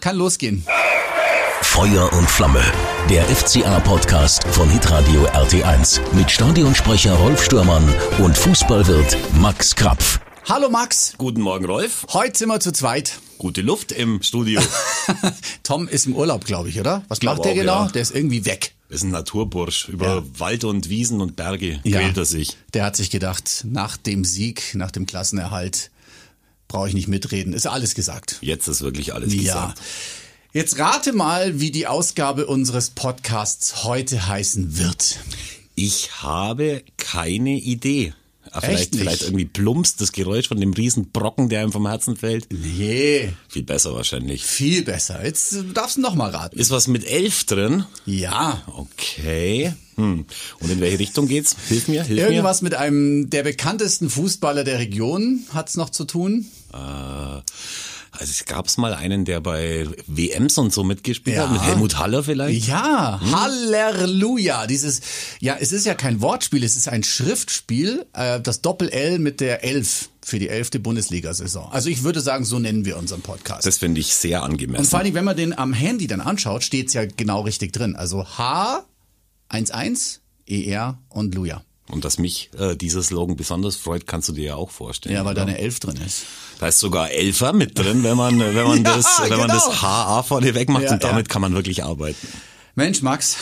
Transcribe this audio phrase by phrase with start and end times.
[0.00, 0.62] Kann losgehen.
[1.62, 2.62] Feuer und Flamme.
[3.08, 7.82] Der FCA-Podcast von Hitradio RT1 mit Stadionsprecher Rolf Stürmann
[8.18, 10.20] und Fußballwirt Max Krapf.
[10.46, 12.04] Hallo Max, Guten Morgen, Rolf.
[12.12, 13.18] heute sind wir zu zweit.
[13.38, 14.60] Gute Luft im Studio.
[15.62, 17.02] Tom ist im Urlaub, glaube ich, oder?
[17.08, 17.84] Was macht der auch, genau?
[17.84, 17.88] ja.
[17.88, 18.74] Der ist irgendwie weg.
[18.90, 19.88] ist ein Naturbursch.
[19.88, 20.22] Über Ja.
[20.38, 22.00] Wald und Wiesen und Berge Ja.
[22.00, 22.58] quält er sich.
[22.74, 25.90] Der hat sich gedacht, nach dem Sieg, nach dem Klassenerhalt,
[26.68, 27.52] brauche ich nicht mitreden.
[27.52, 28.38] Ist alles gesagt.
[28.40, 29.40] Jetzt ist wirklich alles Ja.
[29.40, 29.80] gesagt.
[30.52, 35.18] Jetzt rate mal, wie die Ausgabe unseres Podcasts heute heißen wird.
[35.74, 38.14] Ich habe keine Idee.
[38.52, 42.16] Ah, Vielleicht, vielleicht irgendwie plumpst das Geräusch von dem riesen Brocken, der einem vom Herzen
[42.16, 42.46] fällt.
[42.50, 44.44] Nee, Viel besser wahrscheinlich.
[44.44, 45.22] viel besser.
[45.22, 46.58] Jetzt äh, darfst du noch mal raten.
[46.58, 47.84] Ist was mit elf drin?
[48.06, 49.74] Ja, Okay.
[49.96, 50.24] Hm.
[50.60, 51.56] Und in welche Richtung geht's?
[51.68, 56.46] Hilf mir, hilf irgendwas mit einem der bekanntesten Fußballer der Region hat's noch zu tun.
[56.72, 56.76] Äh,
[58.18, 61.44] also es gab's mal einen, der bei WMs und so mitgespielt Ja.
[61.44, 62.66] hat, mit Helmut Haller vielleicht?
[62.66, 64.66] Ja, Halleluja.
[64.66, 65.00] Dieses,
[65.40, 69.64] ja, es ist ja kein Wortspiel, es ist ein Schriftspiel, äh, das Doppel-L mit der
[69.64, 71.70] Elf für die elfte Bundesliga-Saison.
[71.72, 73.66] Also ich würde sagen, so nennen wir unseren Podcast.
[73.66, 74.80] Das finde ich sehr angemessen.
[74.84, 77.94] Und vor allem, wenn man den am Handy dann anschaut, steht's ja genau richtig drin.
[77.96, 78.24] Also
[79.50, 80.18] H11,
[80.48, 81.62] ER und Luja.
[81.88, 85.14] Und dass mich äh, dieser Slogan besonders freut, kannst du dir ja auch vorstellen.
[85.14, 86.24] Ja, weil da eine Elf drin ist.
[86.58, 89.54] Da ist sogar Elfer mit drin, wenn man, wenn man Ja, das, wenn man genau.
[89.54, 91.32] das HA vorne wegmacht Ja, und damit ja.
[91.32, 92.26] kann man wirklich arbeiten.
[92.74, 93.36] Mensch, Max,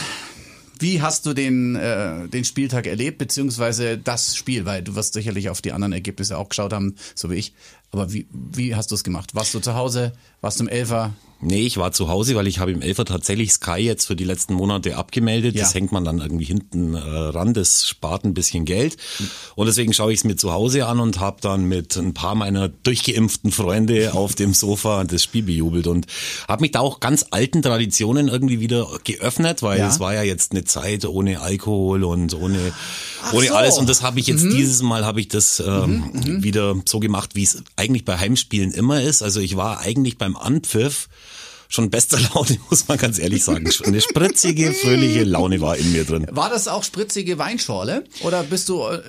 [0.79, 4.65] wie hast du den, äh, den Spieltag erlebt, beziehungsweise das Spiel?
[4.67, 7.55] Weil du wirst sicherlich auf die anderen Ergebnisse auch geschaut haben, so wie ich.
[7.95, 9.37] Aber wie, wie hast du es gemacht?
[9.37, 10.13] Warst du zu Hause?
[10.41, 11.13] Warst du im Elfer?
[11.41, 14.25] Nee, ich war zu Hause, weil ich habe im Elfer tatsächlich Sky jetzt für die
[14.25, 15.55] letzten Monate abgemeldet.
[15.55, 15.63] Ja.
[15.63, 18.97] Das hängt man dann irgendwie hinten äh, ran, das spart ein bisschen Geld.
[19.55, 22.35] Und deswegen schaue ich es mir zu Hause an und habe dann mit ein paar
[22.35, 26.07] meiner durchgeimpften Freunde auf dem Sofa das Spiel bejubelt und
[26.49, 29.89] habe mich da auch ganz alten Traditionen irgendwie wieder geöffnet, weil Ja.
[29.89, 32.73] es war ja jetzt eine Zeit ohne Alkohol und ohne,
[33.23, 33.55] Ach ohne so.
[33.55, 33.77] alles.
[33.77, 37.43] Und das habe ich jetzt dieses Mal habe ich das ähm, wieder so gemacht, wie
[37.43, 39.23] es eigentlich bei Heimspielen immer ist.
[39.23, 41.09] Also ich war eigentlich beim Anpfiff
[41.69, 43.69] schon bester Laune, muss man ganz ehrlich sagen.
[43.85, 46.27] Eine spritzige, fröhliche Laune war in mir drin.
[46.31, 48.05] War das auch spritzige Weinschorle?
[48.23, 49.01] Oder bist du, äh,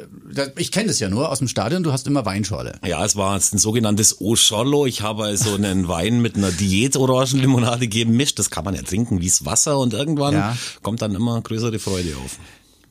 [0.57, 2.79] ich kenne das ja nur aus dem Stadion, du hast immer Weinschorle.
[2.85, 4.85] Ja, es war ein sogenanntes Oschorlo.
[4.87, 8.39] Ich habe also einen Wein mit einer Diät-Orangenlimonade gemischt.
[8.39, 10.57] Das kann man ja trinken wie es Wasser und irgendwann Ja.
[10.81, 12.37] kommt dann immer größere Freude auf.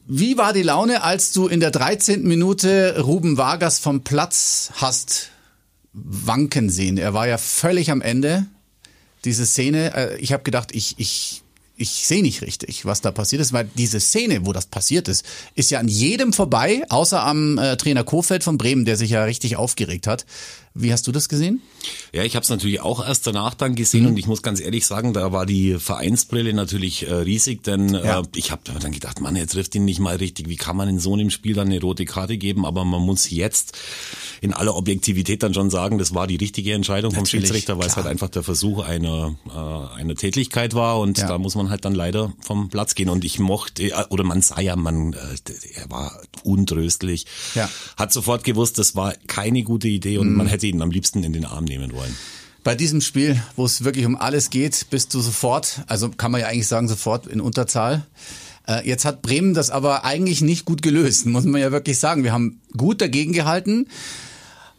[0.07, 2.25] Wie war die Laune, als du in der 13.
[2.25, 5.31] Minute Ruben Vargas vom Platz hast
[5.95, 6.99] wanken sehen?
[6.99, 8.47] Er war ja völlig am Ende.
[9.25, 11.43] Diese Szene, äh, ich habe gedacht, ich, ich,
[11.77, 15.25] ich sehe nicht richtig, was da passiert ist, weil diese Szene, wo das passiert ist,
[15.55, 19.25] ist ja an jedem vorbei, außer am äh, Trainer Kofeld von Bremen, der sich ja
[19.25, 20.27] richtig aufgeregt hat.
[20.77, 21.63] Wie hast du das gesehen?
[22.13, 24.87] Ja, ich habe es natürlich auch erst danach dann gesehen und ich muss ganz ehrlich
[24.87, 28.21] sagen, da war die Vereinsbrille natürlich äh, riesig, denn Ja.
[28.21, 30.49] äh, ich habe dann gedacht, Mann, er trifft ihn nicht mal richtig.
[30.49, 32.67] Wie kann man in so einem Spiel dann eine rote Karte geben?
[32.67, 33.79] Aber man muss jetzt
[34.41, 37.87] in aller Objektivität dann schon sagen, das war die richtige Entscheidung vom Natürlich, Schiedsrichter, weil
[37.87, 41.29] es halt einfach der Versuch einer äh, einer Tätlichkeit war und Ja.
[41.29, 43.11] da muss man halt dann leider vom Platz gehen.
[43.11, 45.19] Und ich mochte, äh, oder man sah ja, man, äh,
[45.75, 47.71] er war untröstlich, Ja.
[47.97, 51.33] hat sofort gewusst, das war keine gute Idee und man hätte ihn am liebsten in
[51.33, 52.15] den Arm nehmen wollen.
[52.63, 56.41] Bei diesem Spiel, wo es wirklich um alles geht, bist du sofort, also kann man
[56.41, 58.07] ja eigentlich sagen, sofort in Unterzahl.
[58.67, 62.25] Äh, Jetzt hat Bremen das aber eigentlich nicht gut gelöst, muss man ja wirklich sagen.
[62.25, 63.87] Wir haben gut dagegen gehalten.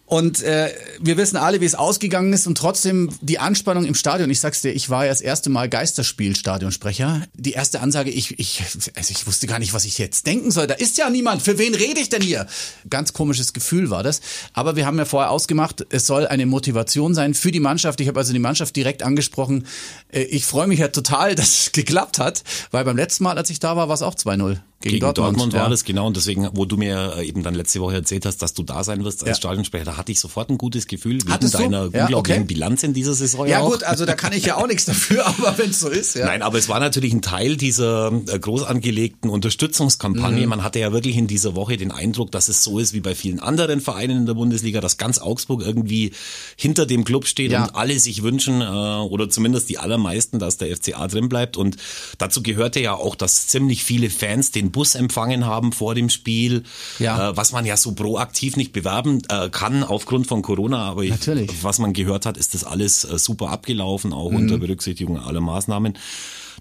[0.07, 4.29] Und äh, wir wissen alle, wie es ausgegangen ist und trotzdem die Anspannung im Stadion.
[4.29, 7.23] Ich sag's dir, ich war ja das erste Mal Geisterspiel-Stadionsprecher.
[7.33, 8.61] Die erste Ansage, ich, ich,
[8.95, 10.67] also ich wusste gar nicht, was ich jetzt denken soll.
[10.67, 11.41] Da ist ja niemand.
[11.41, 12.45] Für wen rede ich denn hier?
[12.87, 14.21] Ganz komisches Gefühl war das.
[14.53, 17.99] Aber wir haben ja vorher ausgemacht, es soll eine Motivation sein für die Mannschaft.
[17.99, 19.65] Ich habe also die Mannschaft direkt angesprochen.
[20.11, 23.49] Äh, Ich freue mich ja total, dass es geklappt hat, weil beim letzten Mal, als
[23.49, 25.69] ich da war, war es auch 2-0 gegen, Gegen Dortmund, war ja.
[25.69, 28.53] das genau und deswegen, wo du mir äh, eben dann letzte Woche erzählt hast, dass
[28.53, 29.35] du da sein wirst als Ja.
[29.35, 31.57] Stadionsprecher, da hatte ich sofort ein gutes Gefühl wegen Hattest du?
[31.57, 32.53] deiner Ja, unglaublichen okay.
[32.53, 33.47] Bilanz in dieser Saison.
[33.47, 33.71] Ja auch.
[33.71, 36.25] gut, also da kann ich ja auch nichts dafür, aber wenn es so ist, ja.
[36.25, 40.43] Nein, aber es war natürlich ein Teil dieser äh, groß angelegten Unterstützungskampagne.
[40.43, 40.49] Mhm.
[40.49, 43.15] Man hatte ja wirklich in dieser Woche den Eindruck, dass es so ist wie bei
[43.15, 46.11] vielen anderen Vereinen in der Bundesliga, dass ganz Augsburg irgendwie
[46.55, 50.75] hinter dem Club steht und alle sich wünschen, äh, oder zumindest die allermeisten, dass der
[50.75, 51.57] FCA drin bleibt.
[51.57, 51.77] Und
[52.17, 56.63] dazu gehörte ja auch, dass ziemlich viele Fans den Bus empfangen haben vor dem Spiel,
[56.99, 57.29] Ja.
[57.31, 60.79] äh, was man ja so proaktiv nicht bewerben äh, kann aufgrund von Corona.
[60.83, 61.51] Aber ich, Natürlich.
[61.63, 65.97] was man gehört hat, ist das alles äh, super abgelaufen, auch unter Berücksichtigung aller Maßnahmen.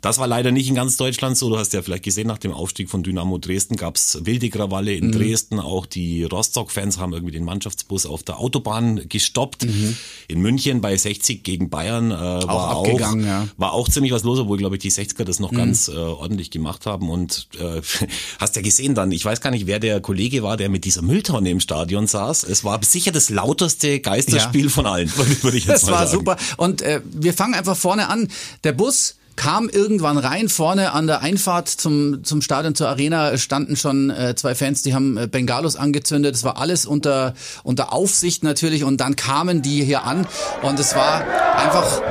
[0.04, 1.48] Das war leider nicht in ganz Deutschland so.
[1.48, 5.06] Du hast ja vielleicht gesehen, nach dem Aufstieg von Dynamo Dresden gab's wilde Krawalle in
[5.06, 5.12] mhm.
[5.12, 5.58] Dresden.
[5.58, 9.64] Auch die Rostock-Fans haben irgendwie den Mannschaftsbus auf der Autobahn gestoppt.
[9.64, 9.96] Mhm.
[10.28, 13.48] In München bei 60 gegen Bayern äh, war, auch, ja.
[13.56, 15.56] war auch ziemlich was los, obwohl, glaube ich, die 60er das noch mhm.
[15.56, 17.08] ganz äh, ordentlich gemacht haben.
[17.08, 17.80] Und äh,
[18.38, 21.00] hast ja gesehen dann, ich weiß gar nicht, wer der Kollege war, der mit dieser
[21.00, 22.44] Mülltonne im Stadion saß.
[22.44, 24.70] Es war sicher das lauteste Geisterspiel ja.
[24.70, 25.10] von allen,
[25.40, 26.26] würde ich jetzt das mal sagen.
[26.26, 26.62] Das war super.
[26.62, 28.28] Und äh, wir fangen einfach vorne an.
[28.64, 30.48] Der Bus kam irgendwann rein.
[30.48, 34.94] Vorne an der Einfahrt zum, zum Stadion, zur Arena standen schon äh, zwei Fans, die
[34.94, 36.34] haben äh, Bengalos angezündet.
[36.34, 38.84] Das war alles unter, unter Aufsicht natürlich.
[38.84, 40.26] Und dann kamen die hier an
[40.62, 41.24] und es war
[41.56, 42.02] einfach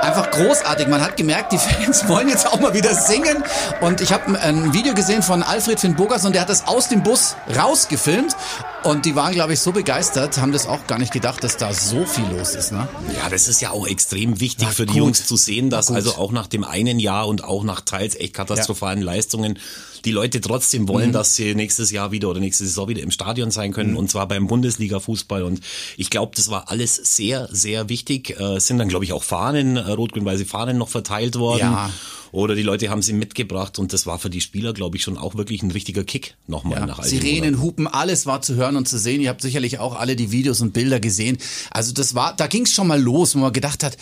[0.00, 0.88] einfach großartig.
[0.88, 3.44] Man hat gemerkt, die Fans wollen jetzt auch mal wieder singen.
[3.80, 6.88] Und ich habe ein Video gesehen von Alfred Finn Burgers und der hat das aus
[6.88, 8.34] dem Bus rausgefilmt.
[8.82, 11.74] Und die waren, glaube ich, so begeistert, haben das auch gar nicht gedacht, dass da
[11.74, 12.72] so viel los ist.
[12.72, 12.88] Ne?
[13.14, 14.96] Ja, das ist ja auch extrem wichtig ja, für die gut.
[14.96, 18.32] Jungs zu sehen, dass also auch nach dem einen Jahr und auch nach teils echt
[18.32, 19.04] katastrophalen ja.
[19.04, 19.58] Leistungen
[20.04, 21.12] die Leute trotzdem wollen, mhm.
[21.12, 23.96] dass sie nächstes Jahr wieder oder nächste Saison wieder im Stadion sein können mhm.
[23.98, 25.42] und zwar beim Bundesliga-Fußball.
[25.42, 25.60] Und
[25.96, 28.38] ich glaube, das war alles sehr, sehr wichtig.
[28.38, 31.60] Äh, es sind dann, glaube ich, auch Fahnen, äh, rot-grün-weiße Fahnen noch verteilt worden.
[31.60, 31.90] Ja.
[32.32, 35.18] Oder die Leute haben sie mitgebracht und das war für die Spieler, glaube ich, schon
[35.18, 36.86] auch wirklich ein richtiger Kick nochmal ja.
[36.86, 39.20] nach all Sirenen, Hupen, alles war zu hören und zu sehen.
[39.20, 41.38] Ihr habt sicherlich auch alle die Videos und Bilder gesehen.
[41.70, 43.96] Also das war, da ging es schon mal los, wo man gedacht hat,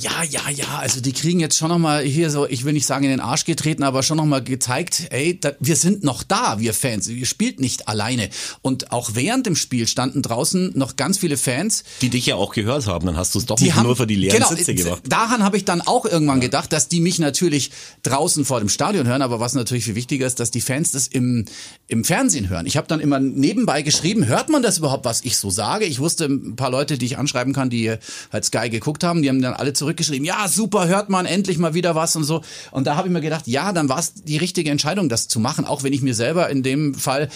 [0.00, 3.04] ja, ja, ja, also die kriegen jetzt schon nochmal hier so, ich will nicht sagen
[3.04, 6.74] in den Arsch getreten, aber schon nochmal gezeigt, ey, da, wir sind noch da, wir
[6.74, 8.28] Fans, ihr spielt nicht alleine.
[8.62, 11.84] Und auch während dem Spiel standen draußen noch ganz viele Fans.
[12.00, 14.06] Die dich ja auch gehört haben, dann hast du es doch nicht haben, nur für
[14.06, 15.02] die leeren genau, Sitze gemacht.
[15.08, 16.46] Daran habe ich dann auch irgendwann ja.
[16.46, 17.70] gedacht, dass die mich natürlich
[18.02, 21.06] draußen vor dem Stadion hören, aber was natürlich viel wichtiger ist, dass die Fans das
[21.06, 21.44] im,
[21.86, 22.66] im Fernsehen hören.
[22.66, 25.84] Ich habe dann immer nebenbei geschrieben, hört man das überhaupt, was ich so sage?
[25.84, 27.94] Ich wusste ein paar Leute, die ich anschreiben kann, die
[28.32, 31.74] halt Sky geguckt haben, die haben dann alle zurückgeschrieben, ja, super, hört man endlich mal
[31.74, 32.42] wieder was und so.
[32.70, 35.40] Und da habe ich mir gedacht, ja, dann war es die richtige Entscheidung, das zu
[35.40, 37.28] machen, auch wenn ich mir selber in dem Fall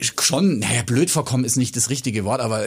[0.00, 2.64] schon, naja, blöd vorkommen ist nicht das richtige Wort, aber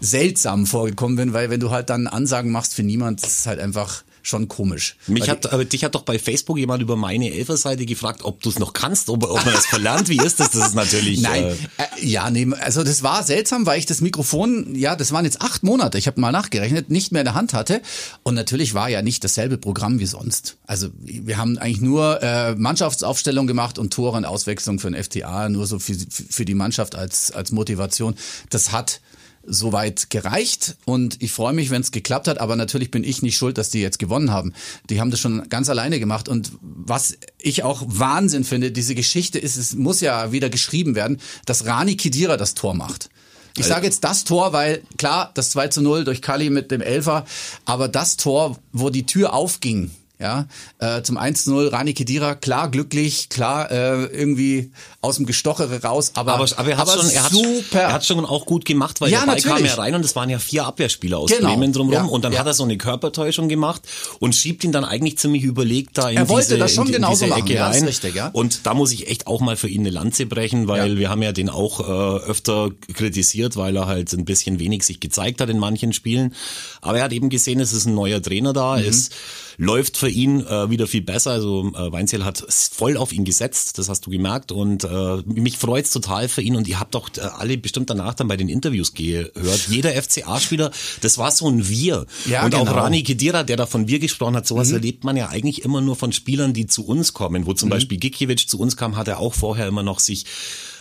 [0.00, 4.04] seltsam vorgekommen bin, weil wenn du halt dann Ansagen machst für niemand, ist halt einfach
[4.28, 4.96] schon komisch.
[5.06, 8.50] Mich hat, aber dich hat doch bei Facebook jemand über meine Elferseite gefragt, ob du
[8.50, 10.08] es noch kannst, ob, ob man das verlernt.
[10.08, 10.50] Wie ist das?
[10.50, 11.20] Das ist natürlich.
[11.20, 15.12] Nein, äh, äh, ja, nee, also das war seltsam, weil ich das Mikrofon, ja, das
[15.12, 17.82] waren jetzt acht Monate, ich habe mal nachgerechnet, nicht mehr in der Hand hatte.
[18.22, 20.56] Und natürlich war ja nicht dasselbe Programm wie sonst.
[20.66, 25.48] Also wir haben eigentlich nur äh, Mannschaftsaufstellung gemacht und Tore und Auswechslung für den FTA,
[25.48, 28.14] nur so für, für die Mannschaft als, als Motivation.
[28.50, 29.00] Das hat
[29.48, 33.36] soweit gereicht und ich freue mich, wenn es geklappt hat, aber natürlich bin ich nicht
[33.36, 34.52] schuld, dass die jetzt gewonnen haben.
[34.90, 39.38] Die haben das schon ganz alleine gemacht und was ich auch Wahnsinn finde, diese Geschichte
[39.38, 43.10] ist, es muss ja wieder geschrieben werden, dass Rani Kidira das Tor macht.
[43.56, 46.80] Ich sage jetzt das Tor, weil klar, das 2 zu 0 durch Kali mit dem
[46.80, 47.26] Elfer,
[47.64, 50.48] aber das Tor, wo die Tür aufging, ja,
[50.78, 56.34] äh, zum 1-0 Rani Kedira, klar glücklich, klar äh, irgendwie aus dem Gestochere raus, aber,
[56.34, 57.80] aber, aber, er, hat aber schon, er, hat, super.
[57.80, 59.56] er hat schon auch gut gemacht, weil ja, der Ball natürlich.
[59.56, 61.50] kam ja rein und es waren ja vier Abwehrspieler aus genau.
[61.50, 62.40] Bremen drumherum ja, und dann ja.
[62.40, 63.82] hat er so eine Körpertäuschung gemacht
[64.18, 66.94] und schiebt ihn dann eigentlich ziemlich überlegt da in er wollte diese, das schon in,
[66.94, 67.46] in diese machen.
[67.46, 67.84] Ecke rein.
[67.84, 68.28] Richtig, ja.
[68.28, 71.22] Und da muss ich echt auch mal für ihn eine Lanze brechen, weil wir haben
[71.22, 75.48] ja den auch äh, öfter kritisiert, weil er halt ein bisschen wenig sich gezeigt hat
[75.48, 76.34] in manchen Spielen.
[76.80, 78.84] Aber er hat eben gesehen, es ist ein neuer Trainer da, mhm.
[78.84, 79.10] es
[79.58, 81.32] läuft für ihn äh, wieder viel besser.
[81.32, 84.52] Also äh, Weinzel hat voll auf ihn gesetzt, das hast du gemerkt.
[84.52, 86.56] Und äh, mich freut's total für ihn.
[86.56, 89.68] Und ihr habt doch äh, alle bestimmt danach dann bei den Interviews gehört.
[89.68, 90.70] Jeder FCA-Spieler,
[91.00, 92.06] das war so ein Wir.
[92.26, 92.64] Ja, und genau.
[92.64, 94.74] auch Rani Kedira, der da von Wir gesprochen hat, sowas mhm.
[94.74, 97.46] erlebt man ja eigentlich immer nur von Spielern, die zu uns kommen.
[97.46, 97.74] Wo zum mhm.
[97.74, 100.24] Beispiel Gikiewicz zu uns kam, hat er auch vorher immer noch sich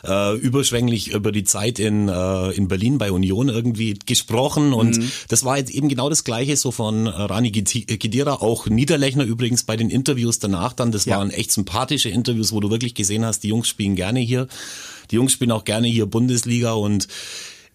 [0.06, 5.12] äh, überschwänglich über die Zeit in, äh, in Berlin bei Union irgendwie gesprochen und mhm.
[5.28, 9.78] das war jetzt eben genau das Gleiche so von Rani Gidira, auch Niederlechner übrigens bei
[9.78, 11.18] den Interviews danach dann, das ja.
[11.18, 14.48] waren echt sympathische Interviews, wo du wirklich gesehen hast, die Jungs spielen gerne hier,
[15.12, 17.08] die Jungs spielen auch gerne hier Bundesliga und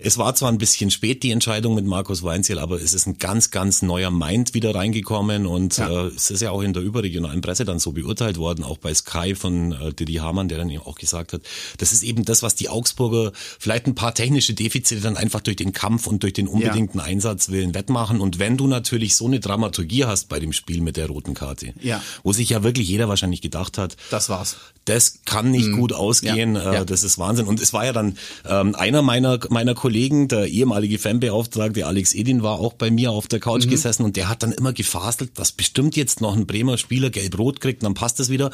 [0.04, 3.18] es war zwar ein bisschen spät die Entscheidung mit Markus Weinziel, aber es ist ein
[3.18, 6.06] ganz, ganz neuer Mind wieder reingekommen und ja.
[6.06, 8.92] äh, es ist ja auch in der überregionalen Presse dann so beurteilt worden, auch bei
[8.92, 11.42] Sky von äh, Didi Hamann, der dann eben auch gesagt hat,
[11.78, 15.56] das ist eben das, was die Augsburger vielleicht ein paar technische Defizite dann einfach durch
[15.56, 17.04] den Kampf und durch den unbedingten ja.
[17.04, 20.97] Einsatz willen wettmachen und wenn du natürlich so eine Dramaturgie hast bei dem Spiel mit
[20.97, 22.02] der roten Karte, ja.
[22.23, 24.56] wo sich ja wirklich jeder wahrscheinlich gedacht hat, das war's.
[24.84, 25.76] Das kann nicht mhm.
[25.76, 26.82] gut ausgehen, ja.
[26.82, 30.48] Äh, das ist Wahnsinn und es war ja dann ähm, einer meiner meiner Kollegen der
[30.48, 33.70] ehemalige Fanbeauftragte Alex Edin war auch bei mir auf der Couch mhm.
[33.70, 37.60] gesessen und der hat dann immer gefaselt, dass bestimmt jetzt noch ein Bremer Spieler gelb-rot
[37.60, 38.50] kriegt und dann passt das wieder.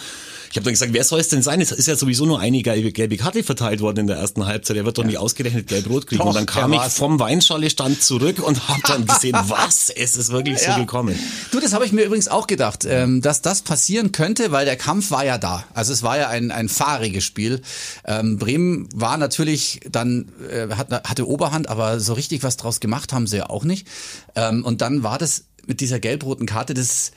[0.51, 1.63] Ich habe dann gesagt, wer soll es denn sein?
[1.63, 4.77] Es ist ja sowieso nur eine gelbe, gelbe Karte verteilt worden in der ersten Halbzeit.
[4.77, 5.09] Er wird doch ja.
[5.09, 6.19] nicht ausgerechnet gelb-rot kriegen.
[6.19, 9.89] Doch, und dann kam ich vom Weinschale-Stand zurück und habe dann gesehen, was?
[9.89, 10.75] Es ist wirklich ja.
[10.75, 11.19] so gekommen.
[11.53, 14.77] Du, das habe ich mir übrigens auch gedacht, ähm, dass das passieren könnte, weil der
[14.77, 15.65] Kampf war ja da.
[15.73, 17.63] Also es war ja ein, ein fahriges Spiel.
[18.05, 23.13] Ähm, Bremen war natürlich dann, äh, hat, hatte Oberhand, aber so richtig was draus gemacht
[23.13, 23.87] haben sie ja auch nicht.
[24.35, 27.13] Ähm, und dann war das mit dieser gelb-roten Karte, das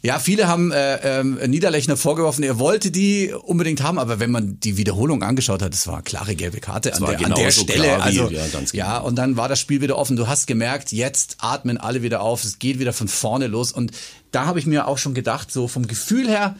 [0.00, 4.60] ja, viele haben äh, äh, Niederlechner vorgeworfen, er wollte die unbedingt haben, aber wenn man
[4.60, 8.00] die Wiederholung angeschaut hat, das war eine klare gelbe Karte an der, an der Stelle.
[8.00, 8.62] also, ja, genau.
[8.72, 10.16] ja, und dann war das Spiel wieder offen.
[10.16, 13.72] Du hast gemerkt, jetzt atmen alle wieder auf, es geht wieder von vorne los.
[13.72, 13.90] Und
[14.30, 16.54] da habe ich mir auch schon gedacht, so vom Gefühl her,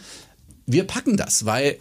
[0.68, 1.78] wir packen das, weil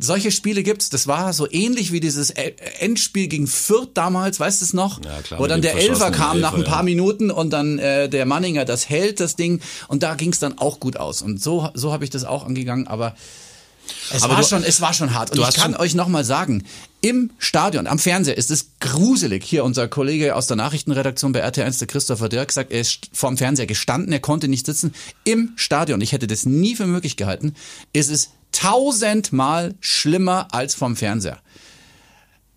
[0.00, 0.90] solche Spiele gibt's.
[0.90, 5.02] Das war so ähnlich wie dieses e- Endspiel gegen Fürth damals, weißt du es noch?
[5.04, 6.82] Ja, klar, Wo dann der Elfer kam Elfer, nach ein paar ja.
[6.84, 9.60] Minuten und dann äh, der Manninger das hält, das Ding.
[9.88, 11.22] Und da ging's dann auch gut aus.
[11.22, 12.88] Und so, so habe ich das auch angegangen.
[12.88, 13.14] Aber
[14.12, 15.30] es aber war du, schon, es war schon hart.
[15.30, 16.64] Und ich kann euch noch mal sagen,
[17.00, 19.44] im Stadion, am Fernseher ist es gruselig.
[19.44, 23.36] Hier unser Kollege aus der Nachrichtenredaktion bei RT1, der Christopher Dirk, sagt, er ist vorm
[23.36, 24.94] Fernseher gestanden, er konnte nicht sitzen.
[25.24, 27.54] Im Stadion, ich hätte das nie für möglich gehalten,
[27.92, 31.38] ist es tausendmal schlimmer als vom Fernseher.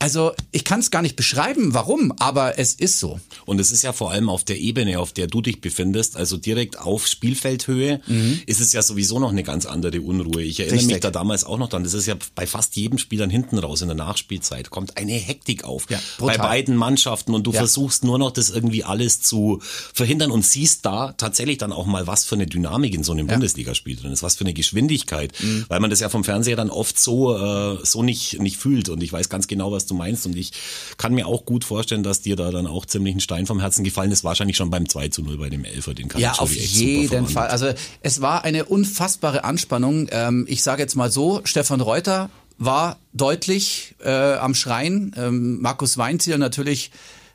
[0.02, 3.20] Also ich kann es gar nicht beschreiben, warum, aber es ist so.
[3.46, 6.38] Und es ist ja vor allem auf der Ebene, auf der du dich befindest, also
[6.38, 8.42] direkt auf Spielfeldhöhe, mhm.
[8.46, 10.42] ist es ja sowieso noch eine ganz andere Unruhe.
[10.42, 10.94] Ich erinnere Richtig.
[10.94, 11.84] mich da damals auch noch dran.
[11.84, 15.12] Das ist ja bei fast jedem Spiel dann hinten raus in der Nachspielzeit kommt eine
[15.12, 17.58] Hektik auf ja, bei beiden Mannschaften und du ja.
[17.58, 19.60] versuchst nur noch das irgendwie alles zu
[19.94, 23.28] verhindern und siehst da tatsächlich dann auch mal was für eine Dynamik in so einem
[23.28, 23.34] ja.
[23.34, 25.66] Bundesligaspiel drin ist, was für eine Geschwindigkeit, mhm.
[25.68, 29.04] weil man das ja vom Fernseher dann oft so äh, so nicht nicht fühlt und
[29.04, 30.26] ich weiß ganz genau, was du meinst.
[30.26, 30.52] Und ich
[30.98, 33.84] kann mir auch gut vorstellen, dass dir da dann auch ziemlich ein Stein vom Herzen
[33.84, 34.24] gefallen ist.
[34.24, 37.48] Wahrscheinlich schon beim 2 zu 0 bei dem Elfer, den kann Ja, auf jeden Fall.
[37.48, 40.08] Also es war eine unfassbare Anspannung.
[40.12, 45.16] Ähm, ich sage jetzt mal so, Stefan Reuter war deutlich äh, am Schreien.
[45.18, 46.92] Ähm, Markus Weinziel natürlich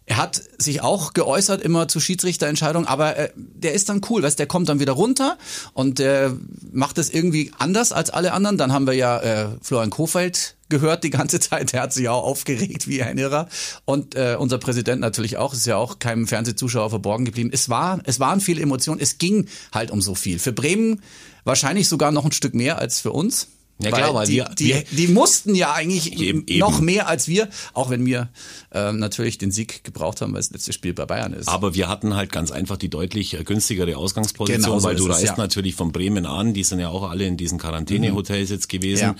[0.06, 4.38] er hat sich auch geäußert immer zu Schiedsrichterentscheidungen, aber äh, der ist dann cool, weißt,
[4.38, 5.38] der kommt dann wieder runter
[5.72, 6.36] und der
[6.72, 8.58] macht es irgendwie anders als alle anderen.
[8.58, 11.72] Dann haben wir ja äh, Florian Kofeld gehört die ganze Zeit.
[11.72, 13.48] Der hat sich auch aufgeregt wie ein Irrer.
[13.84, 17.50] Und äh, unser Präsident natürlich auch, ist ja auch keinem Fernsehzuschauer verborgen geblieben.
[17.52, 19.00] Es war, es waren viele Emotionen.
[19.00, 20.38] Es ging halt um so viel.
[20.38, 21.02] Für Bremen
[21.44, 23.48] wahrscheinlich sogar noch ein Stück mehr als für uns.
[23.80, 27.08] Ja weil klar, weil die, wir, die, wir, die mussten ja eigentlich eben, noch mehr
[27.08, 28.28] als wir, auch wenn wir
[28.70, 31.48] äh, natürlich den Sieg gebraucht haben, weil das letzte Spiel bei Bayern ist.
[31.48, 35.24] Aber wir hatten halt ganz einfach die deutlich günstigere Ausgangsposition, genau so weil du reist
[35.24, 35.36] ja.
[35.36, 39.02] natürlich von Bremen an, die sind ja auch alle in diesen Quarantänehotels jetzt gewesen.
[39.02, 39.16] Ja.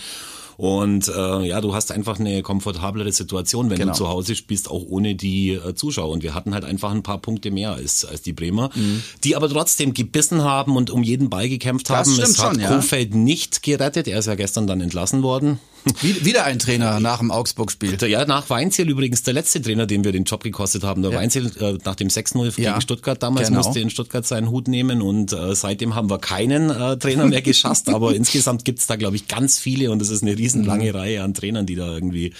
[0.56, 3.92] Und äh, ja, du hast einfach eine komfortablere Situation, wenn genau.
[3.92, 6.10] du zu Hause spielst, auch ohne die äh, Zuschauer.
[6.10, 9.02] Und wir hatten halt einfach ein paar Punkte mehr als, als die Bremer, mhm.
[9.24, 12.20] die aber trotzdem gebissen haben und um jeden Ball gekämpft das haben.
[12.20, 13.16] Es hat schon, Kofeld ja.
[13.16, 14.08] nicht gerettet.
[14.08, 15.58] Er ist ja gestern dann entlassen worden.
[16.00, 17.98] Wieder ein Trainer nach dem Augsburg-Spiel.
[18.08, 21.02] Ja, nach Weinziel übrigens der letzte Trainer, dem wir den Job gekostet haben.
[21.02, 21.18] Der ja.
[21.18, 22.70] Weinziel äh, nach dem 6-0 ja.
[22.70, 23.60] gegen Stuttgart damals genau.
[23.62, 27.42] musste in Stuttgart seinen Hut nehmen und äh, seitdem haben wir keinen äh, Trainer mehr
[27.42, 27.88] geschasst.
[27.88, 30.96] aber insgesamt gibt's da, glaube ich, ganz viele und es ist eine riesenlange mhm.
[30.96, 32.32] Reihe an Trainern, die da irgendwie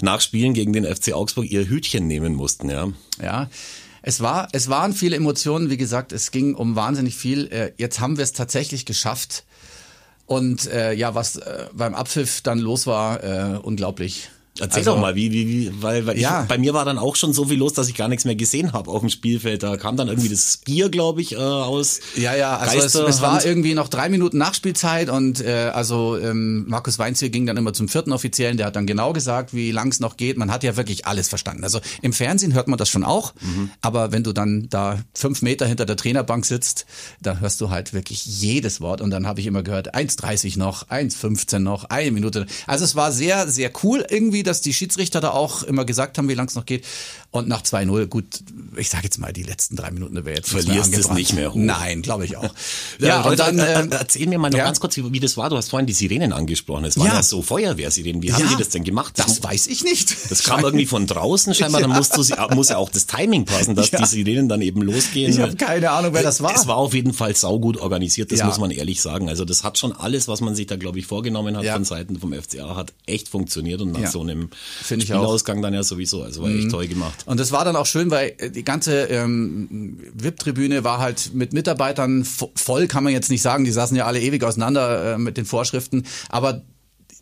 [0.00, 2.70] nach Spielen gegen den FC Augsburg ihr Hütchen nehmen mussten.
[2.70, 2.88] Ja.
[3.22, 3.50] Ja.
[4.02, 5.70] Es war, es waren viele Emotionen.
[5.70, 7.46] Wie gesagt, es ging um wahnsinnig viel.
[7.46, 9.44] Äh, jetzt haben wir es tatsächlich geschafft,
[10.32, 14.30] und äh, ja, was äh, beim Abpfiff dann los war, äh, unglaublich.
[14.60, 16.42] Erzähl also, doch mal, wie, wie, wie, weil, weil ja.
[16.42, 18.34] ich, bei mir war dann auch schon so viel los, dass ich gar nichts mehr
[18.34, 19.62] gesehen habe auf dem Spielfeld.
[19.62, 22.00] Da kam dann irgendwie das Bier, glaube ich, äh, aus.
[22.16, 26.66] Ja, ja, also es, es, war irgendwie noch drei Minuten Nachspielzeit und äh, also ähm,
[26.68, 29.88] Markus Weinziel ging dann immer zum vierten Offiziellen, der hat dann genau gesagt, wie lang
[29.88, 30.36] es noch geht.
[30.36, 31.64] Man hat ja wirklich alles verstanden.
[31.64, 33.70] Also im Fernsehen hört man das schon auch, mhm.
[33.80, 36.84] aber wenn du dann da fünf Meter hinter der Trainerbank sitzt,
[37.22, 40.88] da hörst du halt wirklich jedes Wort und dann habe ich immer gehört, 1,30 noch,
[40.88, 42.44] 1,15 noch, eine Minute.
[42.66, 46.28] Also es war sehr, sehr cool irgendwie dass die Schiedsrichter da auch immer gesagt haben,
[46.28, 46.86] wie lang es noch geht.
[47.32, 48.26] Und nach 2-0, gut,
[48.76, 51.56] ich sage jetzt mal, die letzten drei Minuten wäre jetzt Verlierst es nicht mehr hoch.
[51.56, 52.42] Nein, glaube ich auch.
[52.98, 54.64] ja, ja und dann, äh, erzähl mir mal noch ja.
[54.64, 55.48] ganz kurz, wie, wie, das war.
[55.48, 56.84] Du hast vorhin die Sirenen angesprochen.
[56.84, 58.22] Es waren ja, ja so Feuerwehrsirenen.
[58.22, 59.14] Wie haben die das denn gemacht?
[59.16, 60.30] Das, das weiß ich nicht.
[60.30, 61.80] Das kam irgendwie von draußen scheinbar.
[61.80, 62.22] Dann musst du,
[62.54, 65.32] muss ja auch das Timing passen, dass die Sirenen dann eben losgehen.
[65.32, 66.54] Ich habe keine Ahnung, wer das war.
[66.54, 69.30] Es war auf jeden Fall saugut organisiert, das muss man ehrlich sagen.
[69.30, 72.18] Also das hat schon alles, was man sich da, glaube ich, vorgenommen hat von Seiten
[72.18, 75.00] vom FCA, hat echt funktioniert und nach so einem auch.
[75.00, 76.22] Spielausgang dann ja sowieso.
[76.22, 76.70] Also war echt mhm.
[76.70, 77.21] toll gemacht.
[77.26, 81.52] Und das war dann auch schön, weil äh, die ganze ähm, VIP-Tribüne war halt mit
[81.52, 83.64] Mitarbeitern voll, kann man jetzt nicht sagen.
[83.64, 86.04] Die saßen ja alle ewig auseinander äh, mit den Vorschriften.
[86.28, 86.62] Aber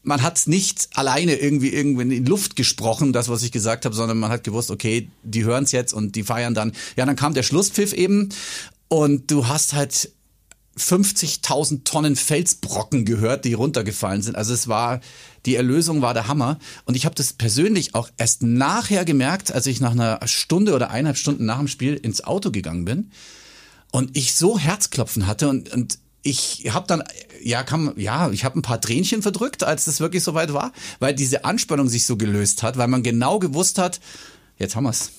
[0.02, 3.94] man hat es nicht alleine irgendwie irgendwie in Luft gesprochen, das, was ich gesagt habe,
[3.94, 6.72] sondern man hat gewusst, okay, die hören es jetzt und die feiern dann.
[6.96, 8.30] Ja, dann kam der Schlusspfiff eben
[8.88, 10.10] und du hast halt
[10.78, 14.36] 50.000 Tonnen Felsbrocken gehört, die runtergefallen sind.
[14.36, 15.00] Also es war,
[15.46, 16.58] die Erlösung war der Hammer.
[16.84, 20.90] Und ich habe das persönlich auch erst nachher gemerkt, als ich nach einer Stunde oder
[20.90, 23.10] eineinhalb Stunden nach dem Spiel ins Auto gegangen bin
[23.92, 27.02] und ich so Herzklopfen hatte und, und ich habe dann
[27.42, 31.14] ja kam ja ich habe ein paar Tränchen verdrückt, als das wirklich soweit war, weil
[31.14, 34.00] diese Anspannung sich so gelöst hat, weil man genau gewusst hat,
[34.58, 35.10] jetzt haben wir's.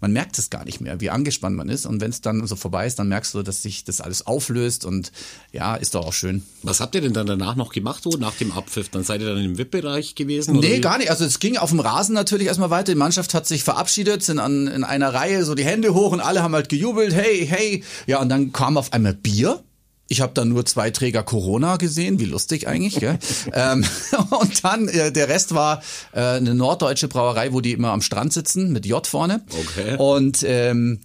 [0.00, 2.56] Man merkt es gar nicht mehr, wie angespannt man ist und wenn es dann so
[2.56, 5.12] vorbei ist, dann merkst du, dass sich das alles auflöst und
[5.52, 6.42] ja, ist doch auch schön.
[6.62, 8.88] Was habt ihr denn dann danach noch gemacht, so nach dem Abpfiff?
[8.88, 10.56] Dann seid ihr dann im VIP-Bereich gewesen?
[10.56, 10.80] Nee, wie?
[10.80, 11.10] gar nicht.
[11.10, 12.92] Also es ging auf dem Rasen natürlich erstmal weiter.
[12.92, 16.20] Die Mannschaft hat sich verabschiedet, sind an, in einer Reihe so die Hände hoch und
[16.20, 17.84] alle haben halt gejubelt, hey, hey.
[18.06, 19.62] Ja, und dann kam auf einmal Bier
[20.08, 22.96] ich habe da nur zwei Träger Corona gesehen, wie lustig eigentlich.
[22.96, 23.18] Gell?
[23.52, 23.84] ähm,
[24.30, 28.32] und dann äh, der Rest war äh, eine norddeutsche Brauerei, wo die immer am Strand
[28.32, 29.44] sitzen mit J vorne.
[29.50, 29.96] Okay.
[29.98, 31.00] Und ähm,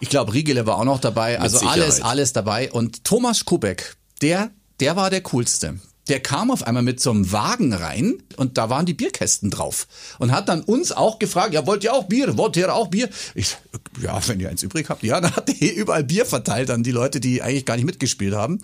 [0.00, 1.32] ich glaube, Riegele war auch noch dabei.
[1.32, 1.82] Mit also Sicherheit.
[1.82, 2.72] alles, alles dabei.
[2.72, 5.78] Und Thomas Kubek, der, der war der coolste
[6.08, 9.86] der kam auf einmal mit so einem Wagen rein und da waren die Bierkästen drauf
[10.18, 12.36] und hat dann uns auch gefragt, ja, wollt ihr auch Bier?
[12.36, 13.08] Wollt ihr auch Bier?
[13.34, 13.56] Ich,
[14.02, 15.02] ja, wenn ihr eins übrig habt.
[15.02, 18.34] Ja, dann hat er überall Bier verteilt an die Leute, die eigentlich gar nicht mitgespielt
[18.34, 18.58] haben.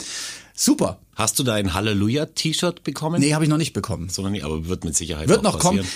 [0.54, 0.98] Super.
[1.14, 3.20] Hast du da ein Halleluja-T-Shirt bekommen?
[3.20, 4.08] Nee, habe ich noch nicht bekommen.
[4.08, 5.86] Sondern nicht, aber wird mit Sicherheit Wird noch passieren.
[5.86, 5.88] kommen.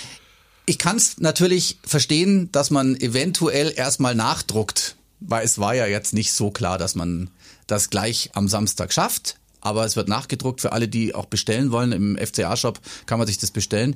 [0.67, 6.13] Ich kann es natürlich verstehen, dass man eventuell erstmal nachdruckt, weil es war ja jetzt
[6.13, 7.29] nicht so klar, dass man
[7.67, 11.91] das gleich am Samstag schafft aber es wird nachgedruckt für alle, die auch bestellen wollen.
[11.91, 13.95] Im FCA-Shop kann man sich das bestellen.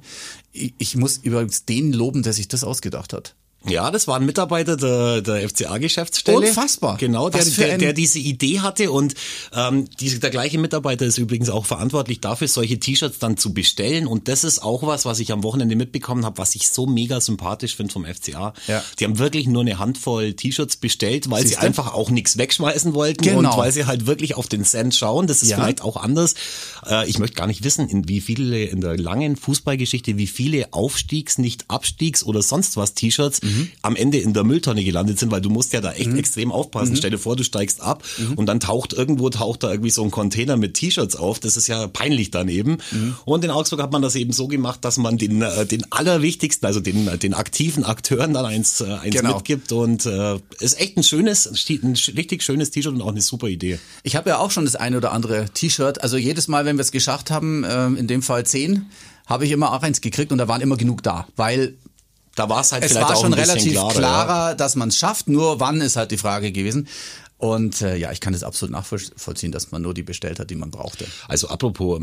[0.52, 3.36] Ich, ich muss übrigens den loben, der sich das ausgedacht hat.
[3.68, 6.38] Ja, das war ein Mitarbeiter der, der FCA-Geschäftsstelle.
[6.38, 6.98] Unfassbar.
[6.98, 9.16] Genau, der, der, der, diese Idee hatte und
[9.54, 14.06] ähm, diese, der gleiche Mitarbeiter ist übrigens auch verantwortlich dafür, solche T-Shirts dann zu bestellen.
[14.06, 17.20] Und das ist auch was, was ich am Wochenende mitbekommen habe, was ich so mega
[17.22, 18.54] sympathisch finde vom FCA.
[18.68, 18.84] Ja.
[19.00, 21.62] Die haben wirklich nur eine Handvoll T-Shirts bestellt, weil Siehste?
[21.62, 23.52] sie einfach auch nichts wegschmeißen wollten genau.
[23.52, 25.26] und weil sie halt wirklich auf den Cent schauen.
[25.26, 25.58] Das ist ja.
[25.58, 26.36] vielleicht auch anders.
[26.86, 30.72] Äh, ich möchte gar nicht wissen, in wie viele in der langen Fußballgeschichte, wie viele
[30.72, 33.70] Aufstiegs-, nicht Abstiegs- oder sonst was T-Shirts mhm mhm.
[33.82, 36.18] am Ende in der Mülltonne gelandet sind, weil du musst ja da echt mhm.
[36.18, 36.92] extrem aufpassen.
[36.92, 36.98] Mhm.
[36.98, 38.34] Stell dir vor, du steigst ab mhm.
[38.34, 41.40] und dann taucht irgendwo taucht da irgendwie so ein Container mit T-Shirts auf.
[41.40, 42.78] Das ist ja peinlich daneben.
[42.92, 43.16] Mhm.
[43.26, 46.66] Und in Augsburg hat man das eben so gemacht, dass man den, äh, den allerwichtigsten,
[46.66, 49.36] also den, den aktiven Akteuren dann eins, äh, eins genau.
[49.36, 49.72] mitgibt.
[49.72, 53.80] Und äh, ist echt ein schönes, ein richtig schönes T-Shirt und auch eine super Idee.
[54.04, 56.02] Ich habe ja auch schon das eine oder andere T-Shirt.
[56.02, 58.88] Also jedes Mal, wenn wir es geschafft haben, äh, in dem Fall zehn,
[59.26, 61.76] habe ich immer auch eins gekriegt und da waren immer genug da, weil
[62.36, 64.56] da war es halt es vielleicht war auch schon relativ klarer, klarer ja.
[64.56, 65.28] dass man es schafft.
[65.30, 66.88] Nur wann ist halt die Frage gewesen.
[67.54, 70.56] Und äh, ja, ich kann das absolut nachvollziehen, dass man nur die bestellt hat, die
[70.56, 71.06] man brauchte.
[71.28, 72.00] Also apropos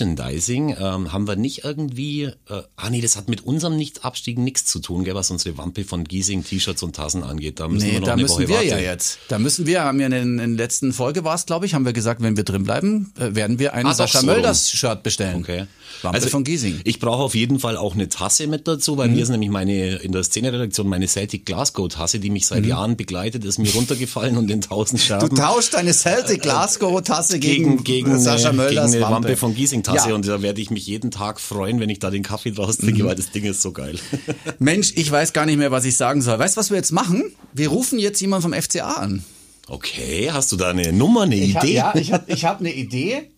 [0.00, 2.32] Merchandising, ähm, haben wir nicht irgendwie, äh,
[2.76, 6.04] ah nee, das hat mit unserem Nicht-Abstieg nichts zu tun, gell, was unsere Wampe von
[6.04, 7.60] Giesing T-Shirts und Tassen angeht.
[7.60, 8.68] Da müssen nee, wir noch da eine müssen Woche wir warten.
[8.68, 9.18] ja jetzt.
[9.28, 11.84] Da müssen wir, haben wir in, in der letzten Folge war es, glaube ich, haben
[11.84, 15.02] wir gesagt, wenn wir drin bleiben, äh, werden wir ein Ah, Sascha so Mölders Shirt
[15.02, 15.36] bestellen.
[15.40, 15.66] Okay.
[16.02, 16.80] Wampe Also von Giesing.
[16.84, 18.98] Ich brauche auf jeden Fall auch eine Tasse mit dazu, Mhm.
[18.98, 22.64] weil mir ist nämlich meine in der Szene-Redaktion meine Celtic Glasgow Tasse, die mich seit
[22.66, 25.34] Jahren begleitet, ist mir runtergefallen und in tausend Du Scherben.
[25.36, 29.36] tauscht deine Celtic Glasgow Tasse gegen, gegen, gegen, Sascha eine, gegen Mölders eine Wampe, Wampe
[29.36, 30.14] von Giesing Tasse Ja.
[30.14, 33.02] und da werde ich mich jeden Tag freuen, wenn ich da den Kaffee draus trinke,
[33.02, 33.08] Mhm.
[33.08, 33.98] weil das Ding ist so geil.
[34.58, 36.38] Mensch, ich weiß gar nicht mehr, was ich sagen soll.
[36.38, 37.24] Weißt du, was wir jetzt machen?
[37.52, 39.24] Wir rufen jetzt jemanden vom FCA an.
[39.68, 41.74] Okay, hast du da eine Nummer, eine Ich hab, Idee?
[41.74, 43.30] ja, ich habe ich hab eine Idee.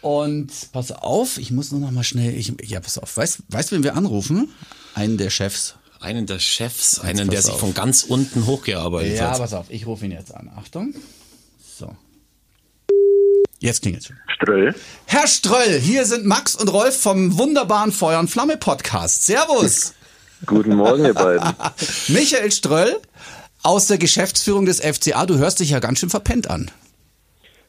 [0.00, 2.34] Und pass auf, ich muss nur noch mal schnell.
[2.36, 3.16] Ich, ja, pass auf.
[3.16, 4.48] Weißt weißt du, wen wir anrufen?
[4.94, 5.76] Einen der Chefs.
[6.02, 7.60] Einen der Chefs, Jetzt einen, der sich auf.
[7.60, 9.38] von ganz unten hochgearbeitet Ja, hat.
[9.38, 10.50] pass auf, ich rufe ihn jetzt an.
[10.56, 10.94] Achtung.
[11.78, 11.94] So.
[13.60, 14.16] Jetzt klingelt schon.
[14.34, 14.74] Ströll.
[15.06, 19.24] Herr Ströll, hier sind Max und Rolf vom wunderbaren Feuer und Flamme Podcast.
[19.26, 19.94] Servus.
[20.46, 21.48] Guten Morgen, ihr beiden.
[22.08, 22.96] Michael Ströll
[23.62, 25.24] aus der Geschäftsführung des FCA.
[25.26, 26.68] Du hörst dich ja ganz schön verpennt an.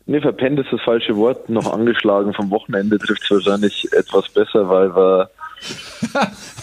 [0.08, 1.50] Nee, verpennt ist das falsche Wort.
[1.50, 5.30] Noch angeschlagen vom Wochenende trifft es wahrscheinlich etwas besser, weil wir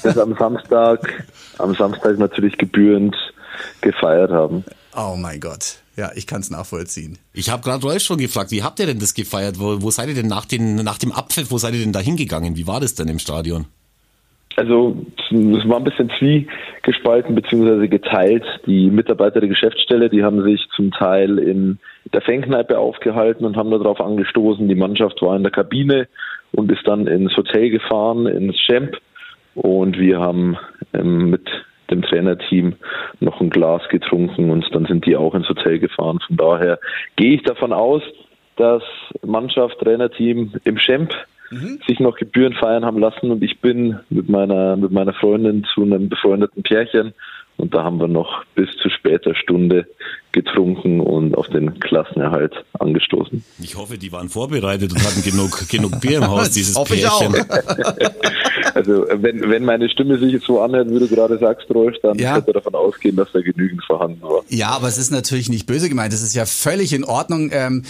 [0.02, 1.24] das am Samstag,
[1.58, 3.16] am Samstag natürlich gebührend
[3.80, 4.64] gefeiert haben.
[4.96, 5.76] Oh mein Gott.
[5.96, 7.18] Ja, ich kann es nachvollziehen.
[7.34, 9.58] Ich habe gerade Rolf schon gefragt, wie habt ihr denn das gefeiert?
[9.58, 12.00] Wo, wo seid ihr denn nach, den, nach dem Abpfiff, wo seid ihr denn da
[12.00, 12.56] hingegangen?
[12.56, 13.66] Wie war das denn im Stadion?
[14.56, 14.96] Also
[15.30, 17.88] es war ein bisschen zwiegespalten bzw.
[17.88, 18.44] geteilt.
[18.66, 21.78] Die Mitarbeiter der Geschäftsstelle, die haben sich zum Teil in
[22.12, 24.68] der Fangkneipe aufgehalten und haben darauf angestoßen.
[24.68, 26.08] Die Mannschaft war in der Kabine
[26.52, 28.96] und ist dann ins Hotel gefahren, ins Champ.
[29.54, 30.56] Und wir haben
[30.92, 31.48] ähm, mit
[31.90, 32.74] dem Trainerteam
[33.18, 36.20] noch ein Glas getrunken und dann sind die auch ins Hotel gefahren.
[36.26, 36.78] Von daher
[37.16, 38.02] gehe ich davon aus,
[38.56, 38.82] dass
[39.24, 41.12] Mannschaft, Trainerteam im Champ
[41.50, 41.80] mhm.
[41.86, 45.82] sich noch Gebühren feiern haben lassen und ich bin mit meiner, mit meiner Freundin zu
[45.82, 47.12] einem befreundeten Pärchen
[47.60, 49.86] und da haben wir noch bis zu später Stunde
[50.32, 53.44] getrunken und auf den Klassenerhalt angestoßen.
[53.62, 57.34] Ich hoffe, die waren vorbereitet und hatten genug, genug Bier im Haus, dieses Pärchen.
[58.74, 62.18] also wenn, wenn meine Stimme sich jetzt so anhört, wie du gerade sagst, Rolf, dann
[62.18, 62.34] ja.
[62.34, 64.42] könnte davon ausgehen, dass da genügend vorhanden war.
[64.48, 66.12] Ja, aber es ist natürlich nicht böse gemeint.
[66.12, 67.50] Das ist ja völlig in Ordnung.
[67.52, 67.84] Ähm,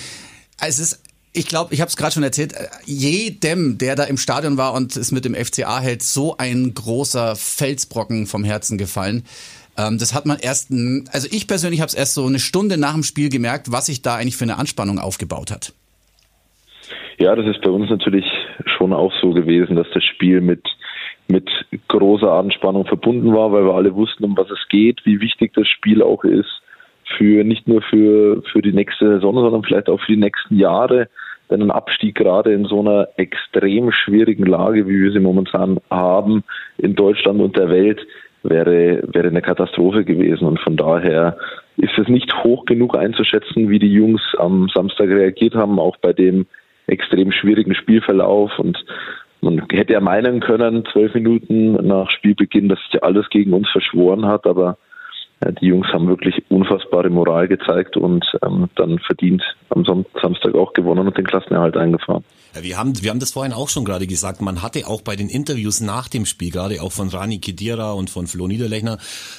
[0.60, 1.02] es ist
[1.32, 2.54] ich glaube, ich habe es gerade schon erzählt,
[2.86, 7.36] jedem, der da im Stadion war und es mit dem FCA hält, so ein großer
[7.36, 9.24] Felsbrocken vom Herzen gefallen.
[9.78, 10.72] Ähm, das hat man erst,
[11.12, 14.02] also ich persönlich habe es erst so eine Stunde nach dem Spiel gemerkt, was sich
[14.02, 15.72] da eigentlich für eine Anspannung aufgebaut hat.
[17.18, 18.24] Ja, das ist bei uns natürlich
[18.78, 20.62] schon auch so gewesen, dass das Spiel mit
[21.28, 21.48] mit
[21.86, 25.68] großer Anspannung verbunden war, weil wir alle wussten, um was es geht, wie wichtig das
[25.68, 26.62] Spiel auch ist
[27.16, 31.08] für nicht nur für für die nächste Saison, sondern vielleicht auch für die nächsten Jahre.
[31.50, 36.44] Denn ein Abstieg gerade in so einer extrem schwierigen Lage, wie wir sie momentan haben
[36.78, 38.00] in Deutschland und der Welt,
[38.42, 40.46] wäre, wäre eine Katastrophe gewesen.
[40.46, 41.36] Und von daher
[41.76, 46.12] ist es nicht hoch genug einzuschätzen, wie die Jungs am Samstag reagiert haben, auch bei
[46.12, 46.46] dem
[46.86, 48.58] extrem schwierigen Spielverlauf.
[48.58, 48.84] Und
[49.40, 54.26] man hätte ja meinen können, zwölf Minuten nach Spielbeginn, dass sich alles gegen uns verschworen
[54.26, 54.76] hat, aber
[55.62, 61.06] die Jungs haben wirklich unfassbare Moral gezeigt und ähm, dann verdient am Samstag auch gewonnen
[61.06, 62.24] und den Klassenerhalt eingefahren.
[62.54, 64.40] Ja, wir haben, wir haben das vorhin auch schon gerade gesagt.
[64.40, 68.10] Man hatte auch bei den Interviews nach dem Spiel, gerade auch von Rani Kedira und
[68.10, 68.98] von Flo Niederlechner,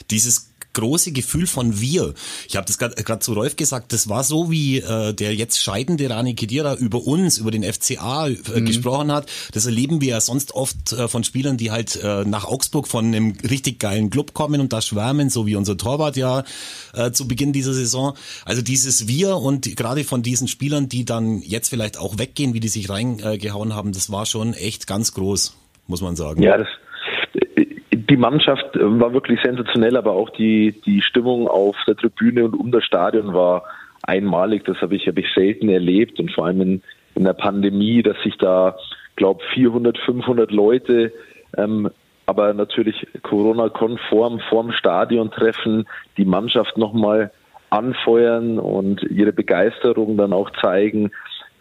[0.10, 2.14] dieses große Gefühl von wir.
[2.48, 6.10] Ich habe das gerade zu Rolf gesagt, das war so, wie äh, der jetzt scheidende
[6.10, 8.66] Rani Kedira über uns, über den FCA äh, mhm.
[8.66, 9.30] gesprochen hat.
[9.54, 13.06] Das erleben wir ja sonst oft äh, von Spielern, die halt äh, nach Augsburg von
[13.06, 16.44] einem richtig geilen Club kommen und da schwärmen, so wie unser Torwart ja
[16.94, 18.16] äh, zu Beginn dieser Saison.
[18.46, 22.60] Also dieses Wir und gerade von diesen Spielern, die dann jetzt vielleicht auch weggehen, wie
[22.60, 25.56] die sich reingehauen haben, das war schon echt ganz groß,
[25.88, 26.42] muss man sagen.
[26.42, 26.68] Ja, das
[28.12, 32.56] die Mannschaft äh, war wirklich sensationell, aber auch die, die Stimmung auf der Tribüne und
[32.56, 33.64] um das Stadion war
[34.04, 34.66] einmalig.
[34.66, 36.82] Das habe ich, habe ich selten erlebt und vor allem in,
[37.16, 38.76] in der Pandemie, dass sich da,
[39.16, 41.14] glaube 400, 500 Leute,
[41.58, 41.90] ähm,
[42.26, 47.32] aber natürlich Corona-konform vorm Stadion treffen, die Mannschaft nochmal
[47.70, 51.12] anfeuern und ihre Begeisterung dann auch zeigen,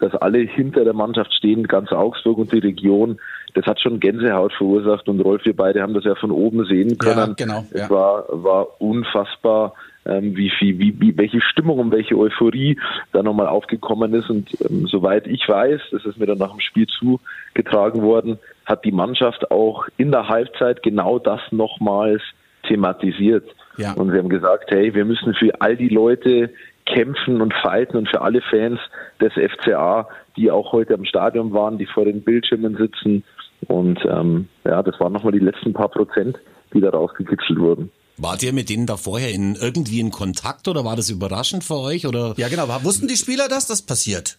[0.01, 3.19] dass alle hinter der Mannschaft stehen, ganz Augsburg und die Region
[3.53, 6.97] das hat schon Gänsehaut verursacht und Rolf, wir beide haben das ja von oben sehen
[6.97, 7.17] können.
[7.17, 7.83] Ja, genau, ja.
[7.83, 9.73] Es war, war unfassbar,
[10.05, 12.79] ähm, wie viel, wie, wie, welche Stimmung und welche Euphorie
[13.11, 14.29] da nochmal aufgekommen ist.
[14.29, 18.85] Und ähm, soweit ich weiß, das ist mir dann nach dem Spiel zugetragen worden, hat
[18.85, 22.21] die Mannschaft auch in der Halbzeit genau das nochmals
[22.67, 23.45] thematisiert.
[23.77, 23.93] Ja.
[23.93, 26.51] Und wir haben gesagt, hey, wir müssen für all die Leute
[26.93, 28.79] kämpfen und fighten und für alle Fans
[29.19, 33.23] des FCA, die auch heute am Stadion waren, die vor den Bildschirmen sitzen
[33.67, 36.37] und ähm, ja, das waren nochmal die letzten paar Prozent,
[36.73, 37.91] die da rausgekitzelt wurden.
[38.17, 41.77] Wart ihr mit denen da vorher in, irgendwie in Kontakt oder war das überraschend für
[41.77, 42.05] euch?
[42.05, 42.33] Oder?
[42.37, 42.67] Ja, genau.
[42.83, 44.37] Wussten die Spieler, dass das passiert?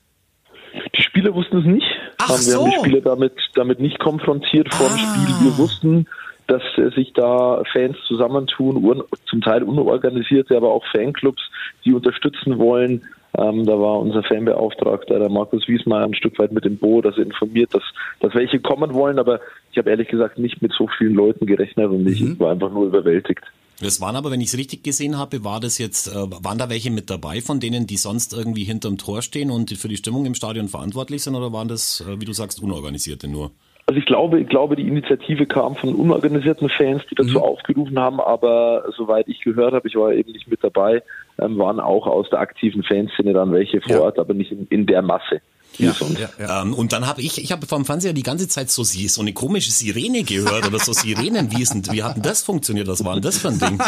[0.96, 1.86] Die Spieler wussten es nicht.
[2.18, 2.64] Ach wir so.
[2.64, 5.14] haben die Spieler damit, damit nicht konfrontiert vor dem ah.
[5.14, 5.46] Spiel.
[5.46, 6.06] Wir wussten,
[6.52, 11.42] dass sich da Fans zusammentun, zum Teil unorganisierte, aber auch Fanclubs,
[11.84, 13.02] die unterstützen wollen,
[13.38, 17.22] ähm, da war unser Fanbeauftragter, der Markus Wiesmeier, ein Stück weit mit dem Boot, also
[17.22, 17.82] informiert, dass,
[18.20, 21.88] dass welche kommen wollen, aber ich habe ehrlich gesagt nicht mit so vielen Leuten gerechnet
[21.88, 22.38] und ich mhm.
[22.38, 23.42] war einfach nur überwältigt.
[23.80, 26.68] Das waren aber, wenn ich es richtig gesehen habe, war das jetzt, äh, waren da
[26.68, 30.26] welche mit dabei von denen, die sonst irgendwie hinterm Tor stehen und für die Stimmung
[30.26, 33.50] im Stadion verantwortlich sind oder waren das, äh, wie du sagst, Unorganisierte nur?
[33.92, 37.44] Also ich glaube, ich glaube, die Initiative kam von unorganisierten Fans, die dazu mhm.
[37.44, 41.02] aufgerufen haben, aber soweit ich gehört habe, ich war eben nicht mit dabei,
[41.38, 44.00] ähm, waren auch aus der aktiven Fanszene dann welche vor ja.
[44.00, 45.42] Ort, aber nicht in, in der Masse.
[45.78, 46.62] Ja, ja, ja.
[46.62, 49.32] Ähm, und dann habe ich, ich habe vom Fernseher die ganze Zeit so, so eine
[49.32, 51.50] komische Sirene gehört oder so Sirenen.
[51.50, 52.88] Wie, ist denn, wie hat denn das funktioniert?
[52.88, 53.78] Was war denn das für ein Ding?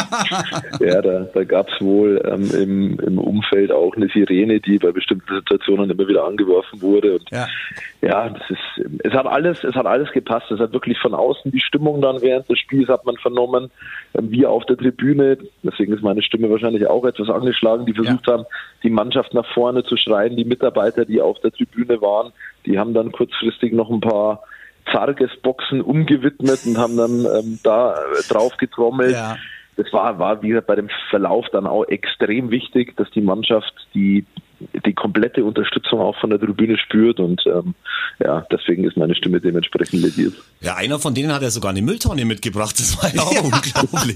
[0.79, 4.91] Ja, da, da gab es wohl ähm, im, im Umfeld auch eine Sirene, die bei
[4.91, 7.13] bestimmten Situationen immer wieder angeworfen wurde.
[7.13, 7.47] Und ja,
[8.01, 10.51] ja das ist, es hat alles, es hat alles gepasst.
[10.51, 13.71] Es hat wirklich von außen die Stimmung dann während des Spiels hat man vernommen.
[14.17, 18.27] Ähm, wir auf der Tribüne, deswegen ist meine Stimme wahrscheinlich auch etwas angeschlagen, die versucht
[18.27, 18.45] haben,
[18.85, 22.31] die Mannschaft nach vorne zu schreien, die Mitarbeiter, die auf der Tribüne waren,
[22.65, 24.43] die haben dann kurzfristig noch ein paar
[24.91, 29.13] Zarges-Boxen umgewidmet und haben dann ähm, da äh, drauf getrommelt.
[29.13, 29.35] Ja.
[29.77, 33.73] Das war, war, wie gesagt, bei dem Verlauf dann auch extrem wichtig, dass die Mannschaft
[33.93, 34.25] die
[34.85, 37.75] die komplette Unterstützung auch von der Tribüne spürt und ähm,
[38.23, 40.33] ja, deswegen ist meine Stimme dementsprechend lediert.
[40.61, 44.15] Ja, einer von denen hat ja sogar eine Mülltonne mitgebracht, das war ja auch unglaublich.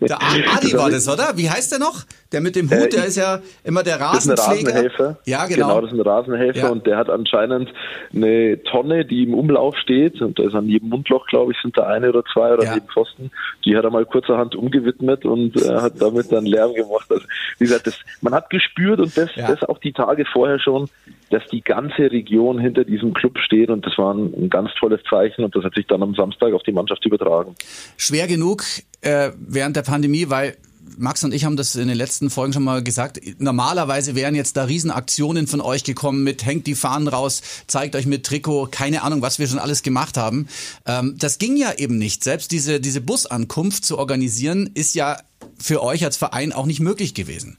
[0.00, 1.36] Der Adi war das, oder?
[1.36, 2.04] Wie heißt der noch?
[2.36, 4.34] Der mit dem Hut, der ist ja immer der Rasenpfleger.
[4.34, 5.18] Das ist ein Rasenhelfer.
[5.24, 5.68] Ja, genau.
[5.68, 6.68] Genau, das ist ein Rasenhelfer ja.
[6.68, 7.72] und der hat anscheinend
[8.14, 11.78] eine Tonne, die im Umlauf steht und da ist an jedem Mundloch, glaube ich, sind
[11.78, 12.74] da eine oder zwei oder ja.
[12.74, 13.30] jedem Pfosten.
[13.64, 17.06] Die hat er mal kurzerhand umgewidmet und äh, hat damit dann Lärm gemacht.
[17.08, 17.24] Also,
[17.56, 19.48] wie gesagt, das, man hat gespürt und das, ja.
[19.48, 20.90] das auch die Tage vorher schon,
[21.30, 25.00] dass die ganze Region hinter diesem Club steht und das war ein, ein, ganz tolles
[25.08, 27.54] Zeichen und das hat sich dann am Samstag auf die Mannschaft übertragen.
[27.96, 28.62] Schwer genug
[29.00, 30.56] äh, während der Pandemie, weil
[30.98, 33.20] Max und ich haben das in den letzten Folgen schon mal gesagt.
[33.38, 38.06] Normalerweise wären jetzt da Riesenaktionen von euch gekommen mit hängt die Fahnen raus, zeigt euch
[38.06, 40.48] mit Trikot, keine Ahnung, was wir schon alles gemacht haben.
[40.86, 42.24] Ähm, das ging ja eben nicht.
[42.24, 45.18] Selbst diese, diese Busankunft zu organisieren, ist ja
[45.58, 47.58] für euch als Verein auch nicht möglich gewesen.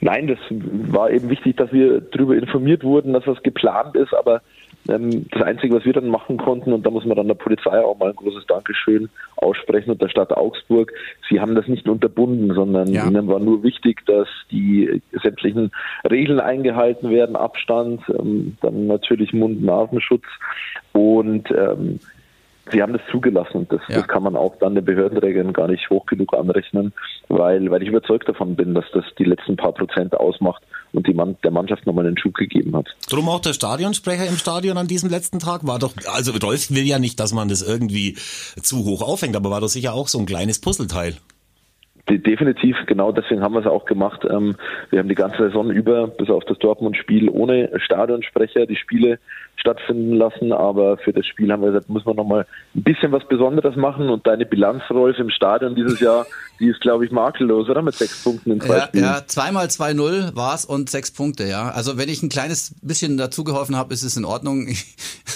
[0.00, 4.42] Nein, das war eben wichtig, dass wir darüber informiert wurden, dass das geplant ist, aber
[4.84, 7.98] das Einzige, was wir dann machen konnten, und da muss man dann der Polizei auch
[7.98, 10.92] mal ein großes Dankeschön aussprechen und der Stadt Augsburg,
[11.28, 13.06] sie haben das nicht unterbunden, sondern ja.
[13.06, 15.70] ihnen war nur wichtig, dass die sämtlichen
[16.10, 20.24] Regeln eingehalten werden, Abstand, ähm, dann natürlich Mund-Nasenschutz
[20.92, 22.00] und ähm,
[22.72, 23.96] sie haben das zugelassen und das, ja.
[23.96, 26.92] das kann man auch dann den Behördenträgern gar nicht hoch genug anrechnen,
[27.28, 31.14] weil, weil ich überzeugt davon bin, dass das die letzten paar Prozent ausmacht und die
[31.14, 32.86] Mann, der Mannschaft nochmal einen Schub gegeben hat.
[33.08, 36.84] Drum auch der Stadionsprecher im Stadion an diesem letzten Tag war doch, also Rolf will
[36.84, 38.16] ja nicht, dass man das irgendwie
[38.60, 41.16] zu hoch aufhängt, aber war doch sicher auch so ein kleines Puzzleteil.
[42.08, 44.26] Definitiv, genau deswegen haben wir es auch gemacht.
[44.28, 44.56] Ähm,
[44.90, 49.20] wir haben die ganze Saison über, bis auf das Dortmund-Spiel, ohne Stadionsprecher die Spiele
[49.54, 50.52] stattfinden lassen.
[50.52, 54.10] Aber für das Spiel haben wir gesagt, muss man nochmal ein bisschen was Besonderes machen.
[54.10, 56.26] Und deine Bilanz, Rolf, im Stadion dieses Jahr,
[56.58, 57.82] die ist, glaube ich, makellos, oder?
[57.82, 59.04] Mit sechs Punkten in zwei ja, Spielen.
[59.04, 61.70] Ja, zweimal 2-0 war es und sechs Punkte, ja.
[61.70, 64.66] Also wenn ich ein kleines bisschen dazugeholfen habe, ist es in Ordnung.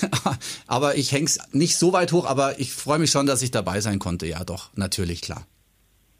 [0.66, 3.80] aber ich häng's nicht so weit hoch, aber ich freue mich schon, dass ich dabei
[3.80, 4.26] sein konnte.
[4.26, 5.46] Ja, doch, natürlich, klar.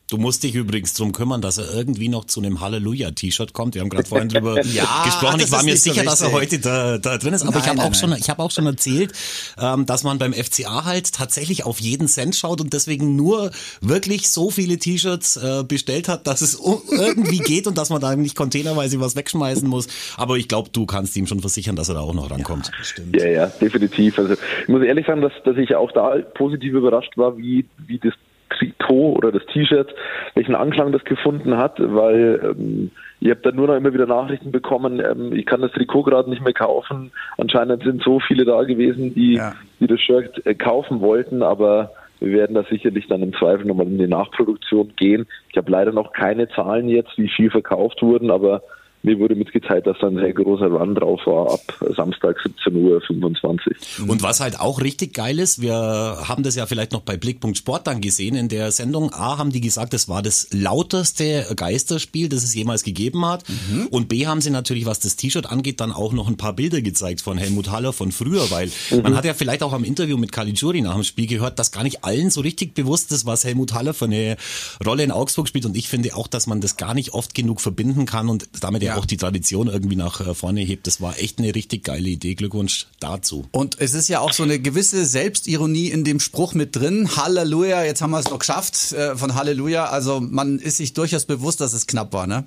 [0.09, 3.75] Du musst dich übrigens drum kümmern, dass er irgendwie noch zu einem Halleluja-T-Shirt kommt.
[3.75, 5.40] Wir haben gerade vorhin drüber ja, gesprochen.
[5.40, 7.42] Ich war mir sicher, so dass er heute da, da drin ist.
[7.42, 9.12] Aber nein, ich habe auch schon, ich habe auch schon erzählt,
[9.61, 14.29] ähm, dass man beim FCA halt tatsächlich auf jeden Cent schaut und deswegen nur wirklich
[14.29, 18.37] so viele T-Shirts äh, bestellt hat, dass es irgendwie geht und dass man da nicht
[18.37, 19.88] containerweise was wegschmeißen muss.
[20.16, 22.71] Aber ich glaube, du kannst ihm schon versichern, dass er da auch noch rankommt.
[22.79, 23.16] Ja, stimmt.
[23.16, 24.21] ja, ja, definitiv.
[24.21, 27.99] Also ich muss ehrlich sagen, dass, dass ich auch da positiv überrascht war, wie, wie
[27.99, 28.14] das
[28.51, 29.95] Trikot oder das T-Shirt,
[30.35, 34.53] welchen Anklang das gefunden hat, weil ähm, ich habe dann nur noch immer wieder Nachrichten
[34.53, 37.13] bekommen, ähm, ich kann das Trikot gerade nicht mehr kaufen.
[37.39, 39.55] Anscheinend sind so viele da gewesen, die, ja.
[39.81, 43.87] die das Shirt äh, kaufen wollten, aber wir werden da sicherlich dann im Zweifel nochmal
[43.87, 45.27] in die Nachproduktion gehen.
[45.51, 48.63] Ich habe leider noch keine Zahlen jetzt, wie viel verkauft wurden, aber
[49.07, 51.61] mir wurde mitgeteilt, dass da ein sehr großer Run drauf war ab
[51.97, 54.11] Samstag 17.25 Uhr.
[54.11, 57.57] Und was halt auch richtig geil ist, wir haben das ja vielleicht noch bei Blickpunkt
[57.57, 59.12] Sport dann gesehen in der Sendung.
[59.12, 63.45] A haben die gesagt, das war das lauteste Geisterspiel, das es jemals gegeben hat.
[63.49, 63.87] Mhm.
[63.87, 66.83] Und B haben sie natürlich, was das T-Shirt angeht, dann auch noch ein paar Bilder
[66.83, 69.03] gezeigt von Helmut Haller von früher, weil mhm.
[69.03, 71.85] man hat ja vielleicht auch am Interview mit Caligiuri nach dem Spiel gehört, dass gar
[71.85, 74.37] nicht allen so richtig bewusst ist, was Helmut Haller für eine
[74.85, 75.64] Rolle in Augsburg spielt.
[75.64, 78.83] Und ich finde auch, dass man das gar nicht oft genug verbinden kann und damit
[78.83, 80.87] ja auch die Tradition irgendwie nach äh, vorne hebt.
[80.87, 82.35] Das war echt eine richtig geile Idee.
[82.35, 83.47] Glückwunsch dazu.
[83.53, 87.09] Und es ist ja auch so eine gewisse Selbstironie in dem Spruch mit drin.
[87.17, 89.87] Halleluja, jetzt haben wir es noch geschafft äh, von Halleluja.
[89.87, 92.45] Also man ist sich durchaus bewusst, dass es knapp war, ne?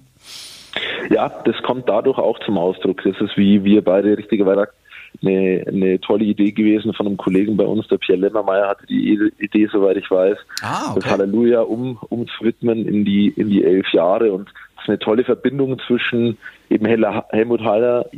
[1.09, 3.01] Ja, das kommt dadurch auch zum Ausdruck.
[3.03, 4.69] Das ist, wie wir beide richtigerweise
[5.21, 9.31] eine, eine tolle Idee gewesen von einem Kollegen bei uns, der Pierre Lemmermeier hatte die
[9.39, 10.99] Idee, soweit ich weiß, ah, okay.
[11.01, 14.49] das Halleluja um, umzuwidmen in die, in die elf Jahre und
[14.89, 16.37] eine tolle Verbindung zwischen
[16.69, 18.09] eben Helmut Haller,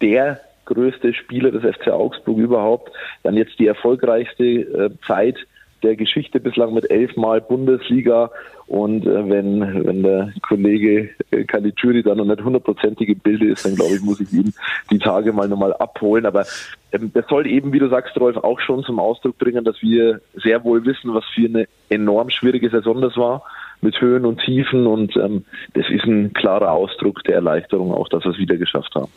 [0.00, 2.92] der größte Spieler des FC Augsburg überhaupt,
[3.22, 5.36] dann jetzt die erfolgreichste äh, Zeit
[5.82, 8.30] der Geschichte bislang mit elfmal Bundesliga
[8.68, 13.74] und äh, wenn, wenn der Kollege äh, Caligiuri dann noch nicht hundertprozentige Bilder ist, dann
[13.74, 14.54] glaube ich, muss ich ihn
[14.90, 16.24] die Tage mal nochmal abholen.
[16.24, 16.46] Aber
[16.92, 20.20] ähm, das soll eben, wie du sagst, Rolf, auch schon zum Ausdruck bringen, dass wir
[20.34, 23.42] sehr wohl wissen, was für eine enorm schwierige Saison das war
[23.82, 28.24] mit Höhen und Tiefen und ähm, das ist ein klarer Ausdruck der Erleichterung auch, dass
[28.24, 29.10] wir es wieder geschafft haben.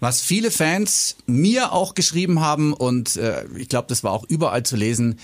[0.00, 4.62] Was viele Fans mir auch geschrieben haben und äh, ich glaube, das war auch überall
[4.64, 5.18] zu lesen,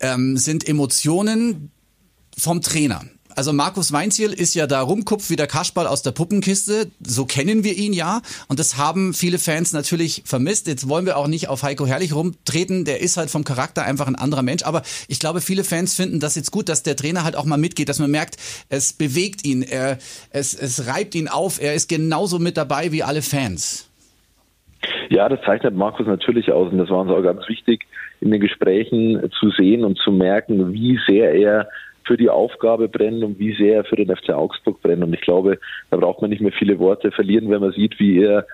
[0.00, 1.70] ähm, sind Emotionen
[2.36, 3.02] vom Trainer.
[3.36, 6.86] Also Markus Weinziel ist ja da rumkupft wie der Kaschball aus der Puppenkiste.
[7.00, 8.22] So kennen wir ihn ja.
[8.48, 10.66] Und das haben viele Fans natürlich vermisst.
[10.66, 12.86] Jetzt wollen wir auch nicht auf Heiko Herrlich rumtreten.
[12.86, 14.62] Der ist halt vom Charakter einfach ein anderer Mensch.
[14.64, 17.58] Aber ich glaube, viele Fans finden das jetzt gut, dass der Trainer halt auch mal
[17.58, 18.38] mitgeht, dass man merkt,
[18.70, 19.98] es bewegt ihn, er,
[20.30, 21.60] es, es reibt ihn auf.
[21.60, 23.90] Er ist genauso mit dabei wie alle Fans.
[25.10, 27.84] Ja, das zeichnet Markus natürlich aus und das war uns auch ganz wichtig,
[28.22, 31.68] in den Gesprächen zu sehen und zu merken, wie sehr er
[32.06, 35.02] für die Aufgabe brennt und wie sehr er für den FC Augsburg brennt.
[35.02, 35.58] Und ich glaube,
[35.90, 38.46] da braucht man nicht mehr viele Worte verlieren, wenn man sieht, wie er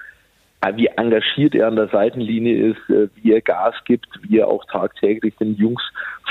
[0.76, 4.64] wie engagiert er an der Seitenlinie ist, äh, wie er Gas gibt, wie er auch
[4.66, 5.82] tagtäglich den Jungs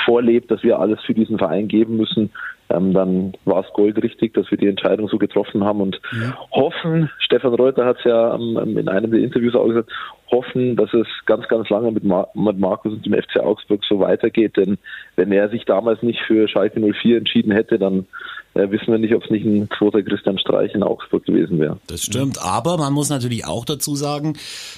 [0.06, 2.32] vorlebt, dass wir alles für diesen Verein geben müssen
[2.72, 6.38] ähm, dann war es goldrichtig, dass wir die Entscheidung so getroffen haben und ja.
[6.52, 9.92] hoffen, Stefan Reuter hat es ja ähm, in einem der Interviews auch gesagt,
[10.32, 14.00] hoffen, dass es ganz, ganz lange mit, Mar mit Markus und dem FC Augsburg so
[14.00, 14.78] weitergeht, denn
[15.16, 18.08] wenn er sich damals nicht für Schalke 04 entschieden hätte, dann
[18.54, 21.80] äh, wissen wir nicht, ob es nicht ein zweiter Christian Streich in Augsburg gewesen wäre.
[21.88, 24.34] Das stimmt, aber man muss natürlich auch dazu sagen,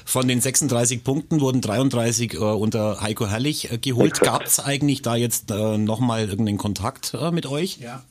[0.05, 4.19] von den 36 Punkten wurden 33 äh, unter Heiko Herrlich äh, geholt.
[4.21, 7.79] Gab es eigentlich da jetzt äh, nochmal irgendeinen Kontakt äh, mit euch?
[7.79, 8.03] Ja.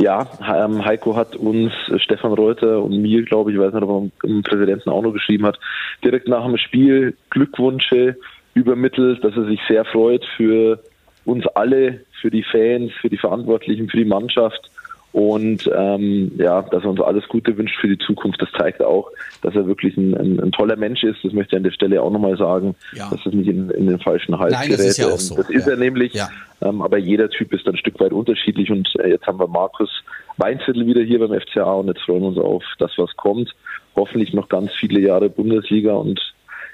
[0.00, 4.10] Ja, ähm, Heiko hat uns, äh, Stefan Reuter und mir, glaube ich, weiß nicht, ob
[4.22, 5.60] er dem Präsidenten auch noch geschrieben hat,
[6.02, 8.16] direkt nach dem Spiel Glückwünsche
[8.54, 10.82] übermittelt, dass er sich sehr freut für
[11.26, 14.70] uns alle, für die Fans, für die Verantwortlichen, für die Mannschaft
[15.12, 18.40] und ähm, ja, dass er uns alles Gute wünscht für die Zukunft.
[18.40, 19.10] Das zeigt auch,
[19.42, 21.18] dass er wirklich ein, ein, ein toller Mensch ist.
[21.24, 23.10] Das möchte ich an der Stelle auch nochmal sagen, ja.
[23.10, 24.78] dass es nicht in, in, den falschen Hals Nein, gerät.
[24.78, 25.34] Das ist, ja auch so.
[25.36, 25.72] das ist ja.
[25.72, 26.14] er nämlich.
[26.14, 26.28] Ja.
[26.62, 29.90] Ähm, aber jeder Typ ist ein Stück weit unterschiedlich und äh, jetzt haben wir Markus
[30.36, 33.52] Weinzettel wieder hier beim FCA und jetzt freuen wir uns auf das, was kommt.
[33.96, 36.20] Hoffentlich noch ganz viele Jahre Bundesliga und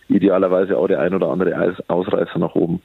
[0.09, 2.83] idealerweise auch der ein oder andere Ausreißer nach oben.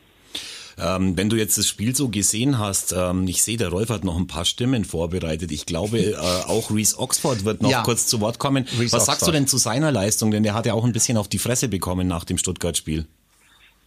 [0.80, 4.04] Ähm, wenn du jetzt das Spiel so gesehen hast, ähm, ich sehe, der Rolf hat
[4.04, 5.52] noch ein paar Stimmen vorbereitet.
[5.52, 6.16] Ich glaube, äh,
[6.48, 7.84] auch Reese Oxford wird noch ja.
[7.84, 8.66] kurz zu Wort kommen.
[8.80, 9.28] Reece Was sagst Oxford.
[9.30, 10.32] du denn zu seiner Leistung?
[10.32, 13.06] Denn der hat ja auch ein bisschen auf die Fresse bekommen nach dem Stuttgart-Spiel.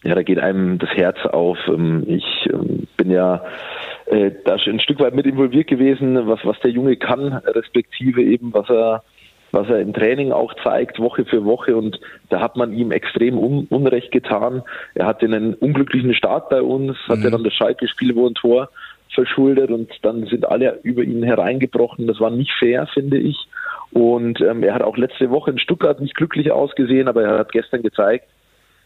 [0.03, 1.59] Ja, da geht einem das Herz auf.
[1.69, 3.43] Ähm, ich ähm, bin ja
[4.07, 8.53] äh, da ein Stück weit mit involviert gewesen, was, was der Junge kann, respektive eben,
[8.53, 9.03] was er
[9.55, 11.77] was er im Training auch zeigt, Woche für Woche.
[11.77, 14.63] Und da hat man ihm extrem un Unrecht getan.
[14.95, 17.13] Er hatte einen unglücklichen Start bei uns, mhm.
[17.13, 18.69] hatte dann das Schalke-Spiel, wo ein Tor
[19.15, 22.09] verschuldet und dann sind alle über ihn hereingebrochen.
[22.09, 23.37] Das war nicht fair, finde ich.
[23.93, 27.53] Und ähm, er hat auch letzte Woche in Stuttgart nicht glücklich ausgesehen, aber er hat
[27.53, 28.27] gestern gezeigt,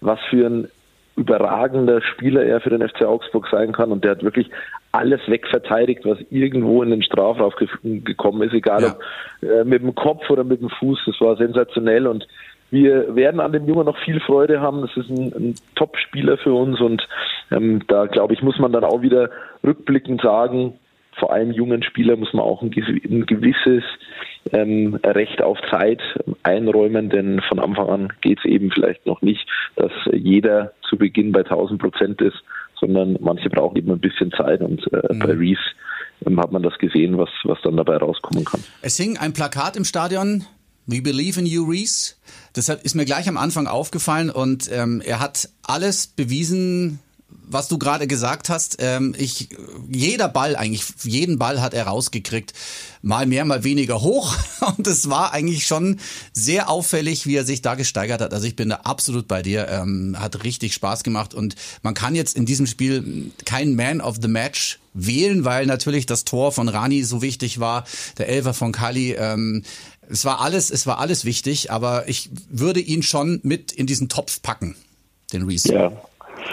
[0.03, 0.69] was für ein
[1.17, 3.91] überragender Spieler er für den FC Augsburg sein kann.
[3.91, 4.51] Und der hat wirklich
[4.93, 8.89] alles wegverteidigt, was irgendwo in den Strafraum gekommen ist, egal ja.
[8.89, 11.01] ob äh, mit dem Kopf oder mit dem Fuß.
[11.07, 12.27] Das war sensationell und
[12.71, 14.83] wir werden an dem Jungen noch viel Freude haben.
[14.83, 17.07] Das ist ein, ein Top-Spieler für uns und
[17.51, 19.31] ähm, da glaube ich, muss man dann auch wieder
[19.65, 20.75] rückblickend sagen,
[21.19, 23.83] vor allem jungen Spieler muss man auch ein, gewisses
[24.53, 26.01] ähm, Recht auf Zeit
[26.43, 29.47] einräumen, denn von Anfang an geht es eben vielleicht noch nicht,
[29.77, 32.43] dass jeder zu Beginn bei 1000 Prozent ist,
[32.81, 35.19] sondern manche brauchen eben ein bisschen Zeit und äh, mhm.
[35.19, 35.61] bei Reese
[36.27, 38.63] ähm, hat man das gesehen, was, was dann dabei rauskommen kann.
[38.83, 40.45] Es hing ein Plakat im Stadion,
[40.91, 42.15] We believe in you, Reese.
[42.57, 46.99] Deshalb ist mir gleich am Anfang aufgefallen und ähm, er hat alles bewiesen,
[47.51, 49.49] was du gerade gesagt hast, ähm, ich,
[49.91, 52.53] jeder Ball eigentlich, jeden Ball hat er rausgekriegt.
[53.01, 54.37] Mal mehr, mal weniger hoch.
[54.77, 55.99] Und es war eigentlich schon
[56.33, 58.35] sehr auffällig, wie er sich da gesteigert hat.
[58.35, 59.69] Also ich bin da absolut bei dir.
[59.69, 61.35] Ähm, hat richtig Spaß gemacht.
[61.35, 66.07] Und man kann jetzt in diesem Spiel keinen Man of the Match wählen, weil natürlich
[66.07, 67.85] das Tor von Rani so wichtig war,
[68.19, 69.13] der Elfer von Kali.
[69.13, 69.63] Ähm,
[70.11, 74.09] es war alles, es war alles wichtig, aber ich würde ihn schon mit in diesen
[74.09, 74.75] Topf packen,
[75.33, 75.73] den Reese.
[75.73, 75.93] Ja,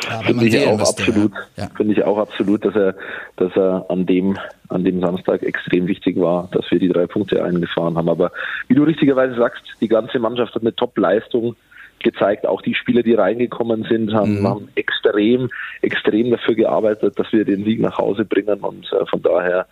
[0.04, 1.68] ja, finde ich auch absolut, ja.
[1.76, 2.96] finde ich auch absolut, dass er,
[3.38, 4.38] dass er an dem,
[4.70, 8.10] an dem Samstag extrem wichtig war, dass wir die drei Punkte eingefahren haben.
[8.10, 8.32] Aber
[8.68, 11.56] wie du richtigerweise sagst, die ganze Mannschaft hat eine Top-Leistung
[12.00, 12.46] gezeigt.
[12.46, 14.48] Auch die Spieler, die reingekommen sind, haben, mhm.
[14.48, 15.50] haben extrem,
[15.82, 18.60] extrem dafür gearbeitet, dass wir den Sieg nach Hause bringen.
[18.60, 19.66] Und äh, von daher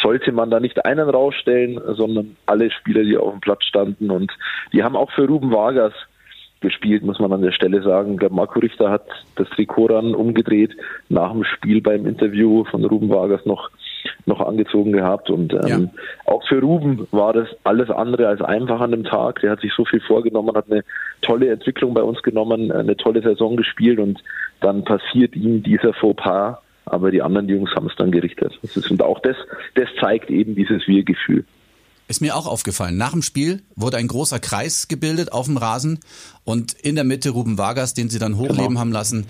[0.00, 4.10] sollte man da nicht einen rausstellen, sondern alle Spieler, die auf dem Platz standen.
[4.10, 4.32] Und
[4.72, 5.92] die haben auch für Ruben Vargas
[6.60, 8.12] gespielt, muss man an der Stelle sagen.
[8.12, 10.76] Ich glaube, Marco Richter hat das Trikot dann umgedreht,
[11.08, 13.70] nach dem Spiel beim Interview von Ruben Vargas noch,
[14.26, 15.30] noch angezogen gehabt.
[15.30, 16.32] Und ähm, ja.
[16.32, 19.40] auch für Ruben war das alles andere als einfach an dem Tag.
[19.40, 20.84] Der hat sich so viel vorgenommen, hat eine
[21.22, 24.22] tolle Entwicklung bei uns genommen, eine tolle Saison gespielt und
[24.60, 26.58] dann passiert ihm dieser Fauxpas.
[26.86, 28.58] Aber die anderen Jungs haben es dann gerichtet.
[28.90, 29.36] und auch das,
[29.76, 31.44] das zeigt eben dieses Wir-Gefühl.
[32.10, 32.96] Ist mir auch aufgefallen.
[32.96, 36.00] Nach dem Spiel wurde ein großer Kreis gebildet auf dem Rasen
[36.42, 38.80] und in der Mitte Ruben Vargas, den sie dann hochleben genau.
[38.80, 39.26] haben lassen.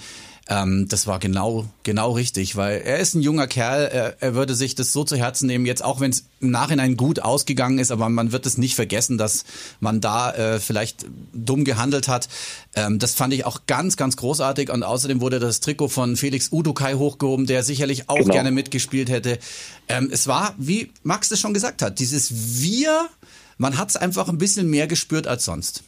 [0.50, 4.56] Ähm, das war genau, genau richtig, weil er ist ein junger Kerl, er, er würde
[4.56, 7.92] sich das so zu Herzen nehmen, jetzt auch wenn es im Nachhinein gut ausgegangen ist,
[7.92, 9.44] aber man wird es nicht vergessen, dass
[9.78, 12.28] man da äh, vielleicht dumm gehandelt hat.
[12.74, 16.50] Ähm, das fand ich auch ganz, ganz großartig und außerdem wurde das Trikot von Felix
[16.50, 18.32] Udukai hochgehoben, der sicherlich auch genau.
[18.32, 19.38] gerne mitgespielt hätte.
[19.86, 23.08] Ähm, es war, wie Max es schon gesagt hat, dieses Wir,
[23.56, 25.84] man hat es einfach ein bisschen mehr gespürt als sonst.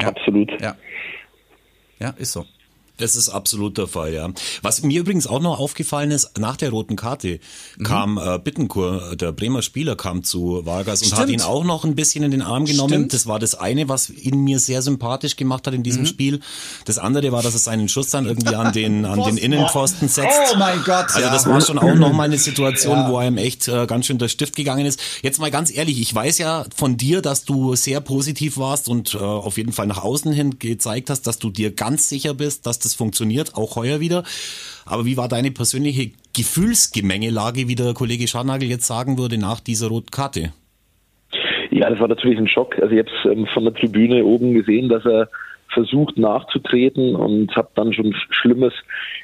[0.00, 0.08] Ja.
[0.08, 0.50] Absolut.
[0.62, 0.76] Ja.
[1.98, 2.46] Ja, ist so.
[2.98, 4.30] Das ist absolut der Fall, ja.
[4.62, 7.40] Was mir übrigens auch noch aufgefallen ist, nach der roten Karte
[7.76, 7.84] mhm.
[7.84, 11.94] kam äh, Bittenkur, der Bremer Spieler, kam zu Vargas und hat ihn auch noch ein
[11.94, 12.94] bisschen in den Arm genommen.
[12.94, 13.12] Stimmt.
[13.12, 16.06] Das war das eine, was ihn mir sehr sympathisch gemacht hat in diesem mhm.
[16.06, 16.40] Spiel.
[16.86, 20.54] Das andere war, dass er seinen Schuss dann irgendwie an den, an den Innenpfosten setzt.
[20.54, 21.06] Oh mein Gott.
[21.14, 23.10] Also das war schon auch noch mal eine Situation, ja.
[23.10, 25.00] wo einem echt äh, ganz schön der Stift gegangen ist.
[25.22, 29.14] Jetzt mal ganz ehrlich, ich weiß ja von dir, dass du sehr positiv warst und
[29.14, 32.66] äh, auf jeden Fall nach außen hin gezeigt hast, dass du dir ganz sicher bist,
[32.66, 34.24] dass das funktioniert, auch heuer wieder.
[34.84, 39.88] Aber wie war deine persönliche Gefühlsgemengelage, wie der Kollege Scharnagel jetzt sagen würde, nach dieser
[39.88, 40.52] roten Karte?
[41.70, 42.78] Ja, das war natürlich ein Schock.
[42.78, 45.28] Also ich habe es ähm, von der Tribüne oben gesehen, dass er
[45.76, 48.72] versucht nachzutreten und habe dann schon Schlimmes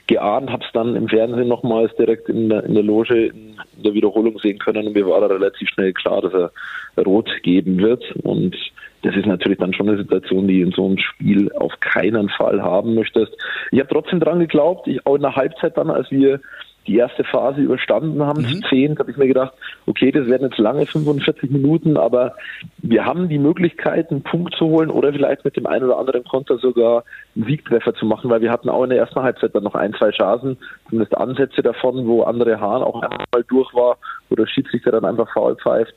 [0.06, 3.94] geahnt, habe es dann im Fernsehen nochmals direkt in der, in der Loge in, der
[3.94, 8.04] Wiederholung sehen können und mir war da relativ schnell klar, dass er rot geben wird
[8.22, 8.54] und
[9.02, 12.62] das ist natürlich dann schon eine Situation, die in so einem Spiel auf keinen Fall
[12.62, 13.32] haben möchtest.
[13.70, 16.40] Ich habe trotzdem dran geglaubt, ich, auch in der Halbzeit dann, als wir
[16.86, 18.46] die erste Phase überstanden haben, mhm.
[18.46, 19.52] zu zehn, habe ich mir gedacht,
[19.86, 22.34] okay, das werden jetzt lange 45 Minuten, aber
[22.78, 26.24] wir haben die Möglichkeit, einen Punkt zu holen oder vielleicht mit dem einen oder anderen
[26.24, 27.04] Konter sogar
[27.36, 29.94] einen Siegtreffer zu machen, weil wir hatten auch in der ersten Halbzeit dann noch ein,
[29.94, 33.98] zwei Chancen, zumindest Ansätze davon, wo andere Hahn auch einmal durch war,
[34.28, 35.94] wo der Schiedsrichter dann einfach faul pfeift.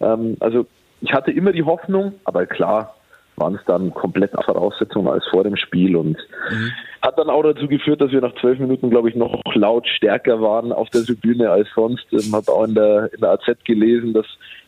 [0.00, 0.66] Ähm, also
[1.04, 2.94] ich hatte immer die Hoffnung, aber klar
[3.36, 6.16] waren es dann komplett Voraussetzungen als vor dem Spiel und
[6.50, 6.70] mhm.
[7.02, 10.40] hat dann auch dazu geführt, dass wir nach zwölf Minuten, glaube ich, noch laut stärker
[10.40, 12.06] waren auf der Tribüne als sonst.
[12.10, 14.26] Ich ähm, habe auch in der, in der AZ gelesen, dass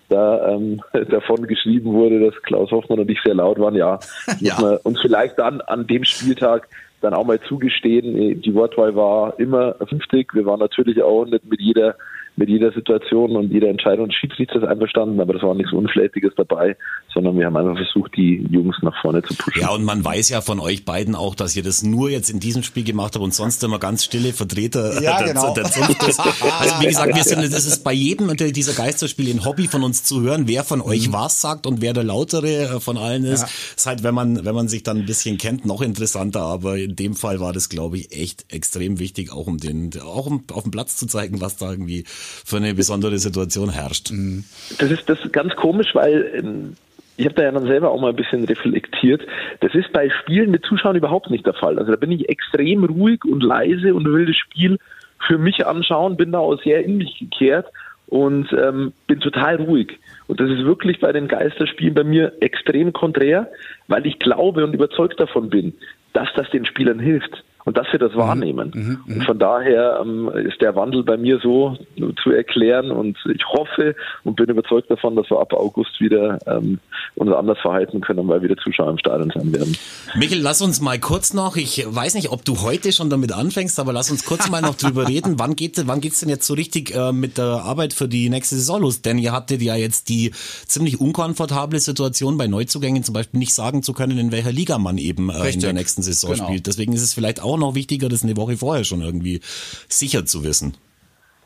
[0.09, 0.81] da ähm,
[1.11, 3.77] davon geschrieben wurde, dass Klaus Hoffmann und ich sehr laut waren.
[3.77, 3.99] Ja,
[4.41, 4.61] ja.
[4.61, 6.69] man uns vielleicht dann an dem Spieltag
[7.01, 8.41] dann auch mal zugestehen.
[8.41, 10.35] Die Wortwahl war immer 50.
[10.35, 11.95] Wir waren natürlich auch nicht mit jeder
[12.37, 16.77] mit jeder Situation und jeder Entscheidung des Schiedsrichters einverstanden, aber das war nichts Unflätiges dabei,
[17.13, 19.63] sondern wir haben einfach versucht, die Jungs nach vorne zu pushen.
[19.63, 22.39] Ja, und man weiß ja von euch beiden auch, dass ihr das nur jetzt in
[22.39, 25.55] diesem Spiel gemacht habt und sonst immer ganz stille Vertreter ja, der, genau.
[25.55, 26.21] der Zunft ist.
[26.21, 30.05] Also wie gesagt, wir sind, das ist bei jedem dieser Geisterspiele ein Hobby von uns
[30.05, 31.15] zu hören, wer von euch mhm.
[31.15, 33.43] was sagt und wer der lautere äh, von allen ist.
[33.43, 33.49] Ja.
[33.77, 36.97] Ist halt, wenn man, wenn man sich dann ein bisschen kennt, noch interessanter, aber in
[36.97, 40.65] dem Fall war das, glaube ich, echt extrem wichtig, auch um den, auch um auf
[40.65, 42.05] dem Platz zu zeigen, was da irgendwie
[42.45, 44.11] für eine besondere Situation herrscht.
[44.11, 44.45] Mhm.
[44.79, 46.77] Das ist das ganz komisch, weil ähm,
[47.17, 49.23] ich habe da ja dann selber auch mal ein bisschen reflektiert.
[49.61, 51.79] Das ist bei Spielen mit Zuschauern überhaupt nicht der Fall.
[51.79, 54.79] Also da bin ich extrem ruhig und leise und will das Spiel
[55.27, 57.67] für mich anschauen, bin da auch sehr in mich gekehrt
[58.07, 59.99] und ähm, bin total ruhig.
[60.27, 63.51] Und das ist wirklich bei den Geisterspielen bei mir extrem konträr,
[63.89, 65.75] weil ich glaube und überzeugt davon bin,
[66.13, 68.19] dass das den Spielern hilft und dass wir das mhm.
[68.19, 68.73] wahrnehmen.
[68.75, 71.77] Mhm, und von daher ähm, ist der Wandel bei mir so
[72.23, 73.95] zu erklären und ich hoffe
[74.25, 76.79] und bin überzeugt davon, dass wir ab August wieder ähm,
[77.17, 79.77] uns anders verhalten können, weil wieder Zuschauer im Stadion sein werden.
[80.15, 83.81] Michael, lass uns mal kurz noch, ich weiß nicht, ob du heute schon damit anfängst,
[83.81, 85.39] aber lass uns kurz mal noch drüber reden.
[85.39, 88.55] Wann geht wann geht's denn jetzt so richtig äh, mit der Arbeit für die nächste
[88.55, 89.03] Saison los?
[89.03, 90.31] Denn ihr hattet ja jetzt die
[90.67, 94.99] ziemlich unkomfortable Situation bei Neuzugängen zum Beispiel nicht sagen zu können, in welcher Liga man
[94.99, 96.45] eben äh, in der nächsten Saison genau.
[96.45, 96.69] spielt.
[96.69, 99.41] Deswegen ist es vielleicht auch noch wichtiger, das eine Woche vorher schon irgendwie
[99.89, 100.75] sicher zu wissen.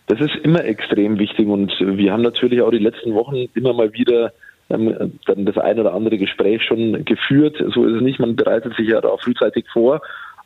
[0.07, 3.93] Das ist immer extrem wichtig und wir haben natürlich auch die letzten Wochen immer mal
[3.93, 4.33] wieder
[4.71, 7.57] ähm, dann das ein oder andere Gespräch schon geführt.
[7.75, 10.01] So ist es nicht, man bereitet sich ja auch frühzeitig vor.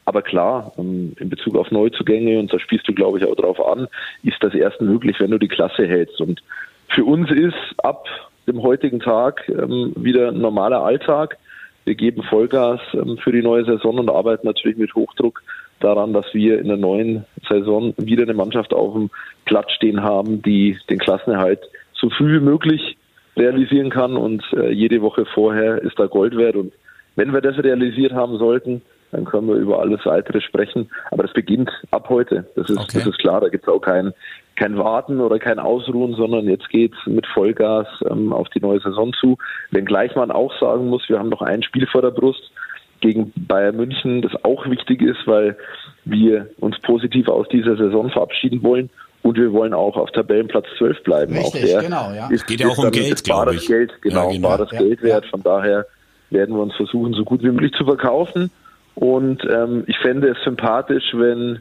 [0.07, 3.65] Aber klar, ähm, in Bezug auf Neuzugänge, und da spielst du, glaube ich, auch darauf
[3.65, 3.89] an,
[4.23, 6.21] ist das erst möglich, wenn du die Klasse hältst.
[6.21, 6.43] Und
[6.89, 8.07] für uns ist ab
[8.47, 11.39] dem heutigen Tag ähm, wieder ein normaler Alltag.
[11.85, 12.81] Wir geben Vollgas
[13.23, 15.43] für die neue Saison und arbeiten natürlich mit Hochdruck
[15.81, 19.11] daran, dass wir in der neuen Saison wieder eine Mannschaft auf dem
[19.45, 21.61] Platz stehen haben, die den Klassenerhalt
[21.93, 22.97] so früh wie möglich
[23.37, 26.73] realisieren kann und äh, jede Woche vorher ist da Gold wert und
[27.17, 28.83] wenn wir das realisiert haben sollten,
[29.13, 30.91] dann können wir über alles weitere sprechen.
[31.13, 32.47] Aber das beginnt ab heute.
[32.57, 32.99] Das ist, okay.
[32.99, 33.41] das ist klar.
[33.41, 34.13] Da gibt es auch kein,
[34.57, 39.13] kein Warten oder kein Ausruhen, sondern jetzt geht's mit Vollgas ähm, auf die neue Saison
[39.21, 39.37] zu.
[39.71, 42.51] Wenngleich man auch sagen muss, wir haben noch ein Spiel vor der Brust
[43.01, 45.57] gegen Bayern München, das auch wichtig ist, weil
[46.05, 48.91] wir uns positiv aus dieser Saison verabschieden wollen
[49.23, 51.37] und wir wollen auch auf Tabellenplatz 12 bleiben.
[51.37, 52.29] Richtig, auch der genau, ja.
[52.33, 53.67] Es geht ja auch um Geld, glaube ich.
[53.67, 54.49] Geld, genau, ja, genau.
[54.49, 55.27] bares ja, Geld wert.
[55.27, 55.87] Von daher
[56.31, 58.51] werden wir uns versuchen, so gut wie möglich zu verkaufen
[58.95, 61.61] Und ähm, ich fände es sympathisch, wenn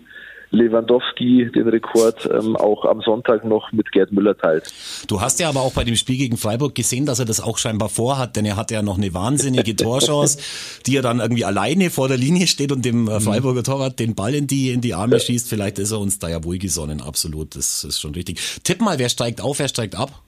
[0.54, 4.72] Lewandowski den Rekord ähm, auch am Sonntag noch mit Gerd Müller teilt.
[5.08, 7.58] Du hast ja aber auch bei dem Spiel gegen Freiburg gesehen, dass er das auch
[7.58, 10.38] scheinbar vorhat, denn er hatte ja noch eine wahnsinnige Torchance,
[10.86, 14.14] die er dann irgendwie alleine vor der Linie steht und dem äh, Freiburger Torwart den
[14.14, 15.20] Ball in die, in die Arme ja.
[15.20, 15.50] schießt.
[15.50, 17.56] Vielleicht ist er uns da ja wohlgesonnen, absolut.
[17.56, 18.40] Das ist schon richtig.
[18.64, 20.22] Tipp mal, wer steigt auf, wer steigt ab?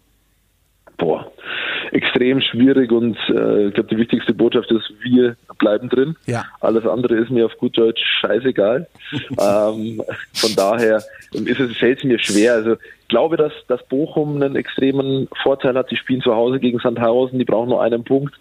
[2.16, 6.16] Extrem schwierig und äh, ich glaube, die wichtigste Botschaft ist, wir bleiben drin.
[6.26, 6.46] Ja.
[6.62, 8.88] Alles andere ist mir auf gut Deutsch scheißegal.
[9.32, 10.02] ähm,
[10.34, 11.04] von daher
[11.34, 12.54] ist es, fällt es mir schwer.
[12.54, 15.92] Also ich glaube, dass, dass Bochum einen extremen Vorteil hat.
[15.92, 18.34] Die spielen zu Hause gegen Sandhausen, die brauchen nur einen Punkt.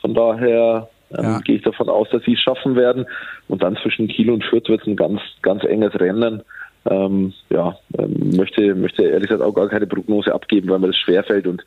[0.00, 1.38] Von daher ähm, ja.
[1.38, 3.06] gehe ich davon aus, dass sie es schaffen werden.
[3.46, 6.42] Und dann zwischen Kiel und Fürth wird es ein ganz, ganz enges Rennen.
[6.90, 10.96] Ähm, ja, ähm, möchte, möchte ehrlich gesagt auch gar keine Prognose abgeben, weil mir das
[10.96, 11.62] schwerfällt und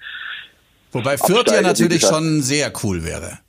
[0.93, 3.39] Wobei Fürth ja natürlich schon sehr cool wäre.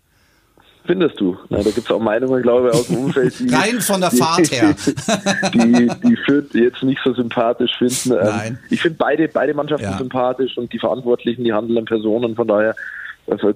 [0.87, 1.37] Findest du?
[1.49, 4.11] Na, da gibt es auch Meinungen, glaube ich, aus dem Umfeld, die, Rein von der
[4.11, 4.75] Fahrt die, her.
[5.55, 8.13] die, die Fürth jetzt nicht so sympathisch finden.
[8.13, 8.59] Ähm, Nein.
[8.69, 9.97] Ich finde beide, beide Mannschaften ja.
[9.97, 12.37] sympathisch und die Verantwortlichen, die handelnden Personen.
[12.37, 12.77] Von daher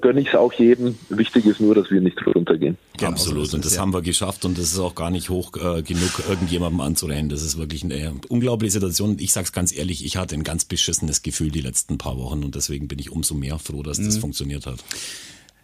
[0.01, 0.97] gönne ich es auch jedem.
[1.09, 2.79] Wichtig ist nur, dass wir nicht runtergehen.
[2.97, 3.53] Genau, Absolut.
[3.55, 3.81] Und das ja.
[3.81, 7.29] haben wir geschafft und das ist auch gar nicht hoch äh, genug, irgendjemandem anzurennen.
[7.29, 9.17] Das ist wirklich eine äh, unglaubliche Situation.
[9.19, 12.55] Ich sag's ganz ehrlich, ich hatte ein ganz beschissenes Gefühl die letzten paar Wochen und
[12.55, 14.21] deswegen bin ich umso mehr froh, dass das mhm.
[14.21, 14.83] funktioniert hat.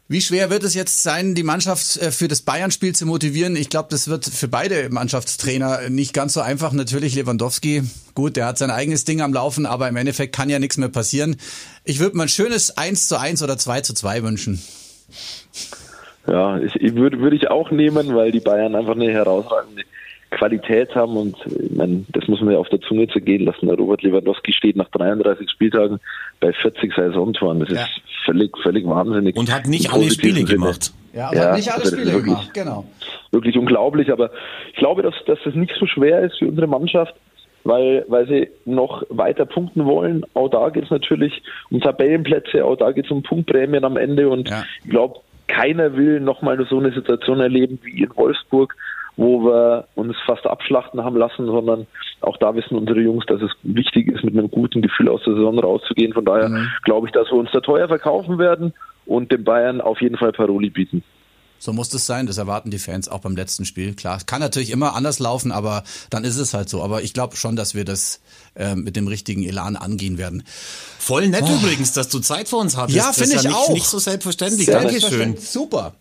[0.06, 3.56] Wie schwer wird es jetzt sein, die Mannschaft äh, für das Bayern-Spiel zu motivieren?
[3.56, 6.72] Ich glaube, das wird für beide Mannschaftstrainer nicht ganz so einfach.
[6.72, 7.84] Natürlich Lewandowski,
[8.14, 10.90] gut, der hat sein eigenes Ding am Laufen, aber im Endeffekt kann ja nichts mehr
[10.90, 11.36] passieren.
[11.84, 14.62] Ich würde mir ein schönes 1 zu 1 oder 2 zu 2 wünschen.
[16.26, 19.84] Ja, ich, würde würde ich auch nehmen, weil die Bayern einfach eine herausragende
[20.34, 23.66] Qualität haben und ich meine, das muss man ja auf der Zunge zergehen lassen.
[23.66, 26.00] Der Robert Lewandowski steht nach 33 Spieltagen
[26.40, 27.60] bei 40 Saisontoren.
[27.60, 27.82] Das ja.
[27.82, 29.36] ist völlig, völlig wahnsinnig.
[29.36, 30.48] Und hat nicht alle Spiele Sinne.
[30.48, 30.92] gemacht.
[31.12, 32.84] Ja, und ja, hat nicht alle also Spiele wirklich, gemacht, genau.
[33.30, 34.30] Wirklich unglaublich, aber
[34.72, 37.14] ich glaube, dass, dass das nicht so schwer ist für unsere Mannschaft,
[37.62, 40.24] weil, weil sie noch weiter punkten wollen.
[40.34, 44.28] Auch da geht es natürlich um Tabellenplätze, auch da geht es um Punktprämien am Ende
[44.28, 44.64] und ja.
[44.82, 48.74] ich glaube, keiner will nochmal so eine Situation erleben wie in Wolfsburg,
[49.16, 51.86] wo wir uns fast abschlachten haben lassen, sondern
[52.20, 55.34] auch da wissen unsere Jungs, dass es wichtig ist, mit einem guten Gefühl aus der
[55.34, 56.12] Saison rauszugehen.
[56.12, 56.68] Von daher mhm.
[56.82, 58.72] glaube ich, dass wir uns da teuer verkaufen werden
[59.06, 61.02] und den Bayern auf jeden Fall Paroli bieten.
[61.58, 63.94] So muss es sein, das erwarten die Fans auch beim letzten Spiel.
[63.94, 66.82] Klar, es kann natürlich immer anders laufen, aber dann ist es halt so.
[66.82, 68.20] Aber ich glaube schon, dass wir das
[68.54, 70.42] äh, mit dem richtigen Elan angehen werden.
[70.98, 71.54] Voll nett oh.
[71.54, 72.98] übrigens, dass du Zeit für uns hattest.
[72.98, 73.72] Ja, finde ich ja nicht, auch.
[73.72, 74.66] Nicht so selbstverständlich.
[74.66, 75.38] Dankeschön.
[75.38, 75.94] Super.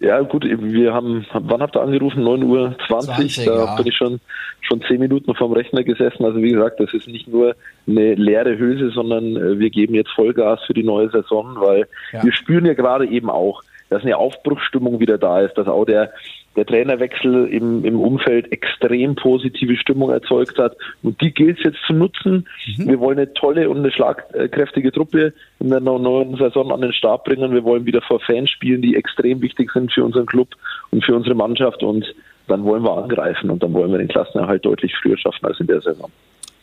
[0.00, 2.22] Ja, gut, wir haben, wann habt ihr angerufen?
[2.22, 3.14] 9 Uhr 20.
[3.16, 3.76] 20 da ja.
[3.76, 4.20] bin ich schon,
[4.60, 6.24] schon 10 Minuten vorm Rechner gesessen.
[6.24, 10.12] Also wie gesagt, das ist nicht nur eine leere Hülse, sondern äh, wir geben jetzt
[10.12, 12.22] Vollgas für die neue Saison, weil ja.
[12.22, 16.12] wir spüren ja gerade eben auch, dass eine Aufbruchsstimmung wieder da ist, dass auch der,
[16.58, 20.76] der Trainerwechsel im, im Umfeld extrem positive Stimmung erzeugt hat.
[21.02, 22.48] Und die gilt es jetzt zu nutzen.
[22.76, 22.88] Mhm.
[22.88, 27.24] Wir wollen eine tolle und eine schlagkräftige Truppe in der neuen Saison an den Start
[27.24, 27.52] bringen.
[27.52, 30.48] Wir wollen wieder vor Fans spielen, die extrem wichtig sind für unseren Club
[30.90, 31.82] und für unsere Mannschaft.
[31.82, 32.12] Und
[32.48, 35.68] dann wollen wir angreifen und dann wollen wir den Klassenerhalt deutlich früher schaffen als in
[35.68, 36.10] der Saison.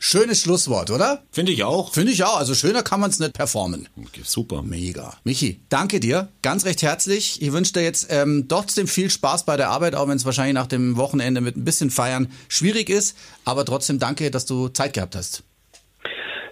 [0.08, 1.24] Schönes Schlusswort, oder?
[1.32, 1.92] Finde ich auch.
[1.92, 2.38] Finde ich auch.
[2.38, 3.90] Also schöner kann man es nicht performen.
[3.98, 4.62] Okay, super.
[4.62, 5.14] Mega.
[5.24, 6.28] Michi, danke dir.
[6.44, 7.42] Ganz recht herzlich.
[7.42, 10.54] Ich wünsche dir jetzt ähm, trotzdem viel Spaß bei der Arbeit, auch wenn es wahrscheinlich
[10.54, 13.18] nach dem Wochenende mit ein bisschen Feiern schwierig ist.
[13.46, 15.44] Aber trotzdem danke, dass du Zeit gehabt hast.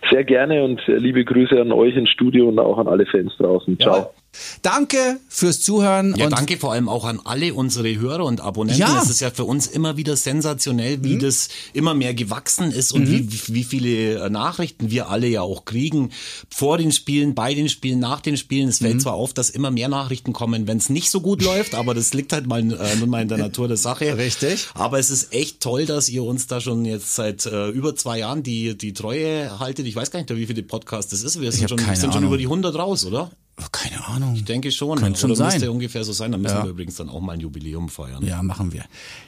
[0.10, 3.80] Sehr gerne und liebe Grüße an euch ins Studio und auch an alle Fans draußen.
[3.80, 3.98] Ciao.
[3.98, 4.23] Ja.
[4.62, 6.16] Danke fürs Zuhören.
[6.18, 8.82] Ja, danke vor allem auch an alle unsere Hörer und Abonnenten.
[8.82, 9.02] Ja.
[9.02, 11.20] Es ist ja für uns immer wieder sensationell, wie mhm.
[11.20, 13.32] das immer mehr gewachsen ist und mhm.
[13.32, 16.12] wie, wie viele äh, Nachrichten wir alle ja auch kriegen.
[16.50, 18.70] Vor den Spielen, bei den Spielen, nach den Spielen.
[18.70, 19.00] Es fällt mhm.
[19.02, 22.14] zwar auf, dass immer mehr Nachrichten kommen, wenn es nicht so gut läuft, aber das
[22.14, 24.18] liegt halt mal äh, nun mal in der Natur der Sache.
[24.18, 24.68] Richtig.
[24.74, 28.20] Aber es ist echt toll, dass ihr uns da schon jetzt seit äh, über zwei
[28.20, 29.86] Jahren die, die Treue haltet.
[29.86, 31.40] Ich weiß gar nicht, wie viele Podcasts das ist.
[31.40, 33.32] Wir sind, schon, sind schon über die 100 raus, oder?
[33.72, 34.36] Keine Ahnung.
[34.36, 35.00] Ich denke schon.
[35.00, 35.54] Könnte schon sein.
[35.54, 36.32] müsste ungefähr so sein.
[36.32, 36.64] Dann müssen ja.
[36.64, 38.26] wir übrigens dann auch mal ein Jubiläum feiern.
[38.26, 38.84] Ja, machen wir.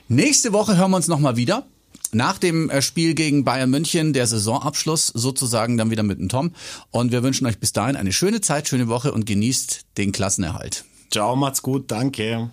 [0.08, 1.66] Nächste Woche hören wir uns nochmal wieder.
[2.12, 6.52] Nach dem äh, Spiel gegen Bayern München, der Saisonabschluss sozusagen dann wieder mit dem Tom.
[6.92, 10.86] Und wir wünschen euch bis dahin eine schöne Zeit, schöne Woche und genießt den Klassenerhalt.
[11.12, 12.50] Ciao, macht's gut, danke.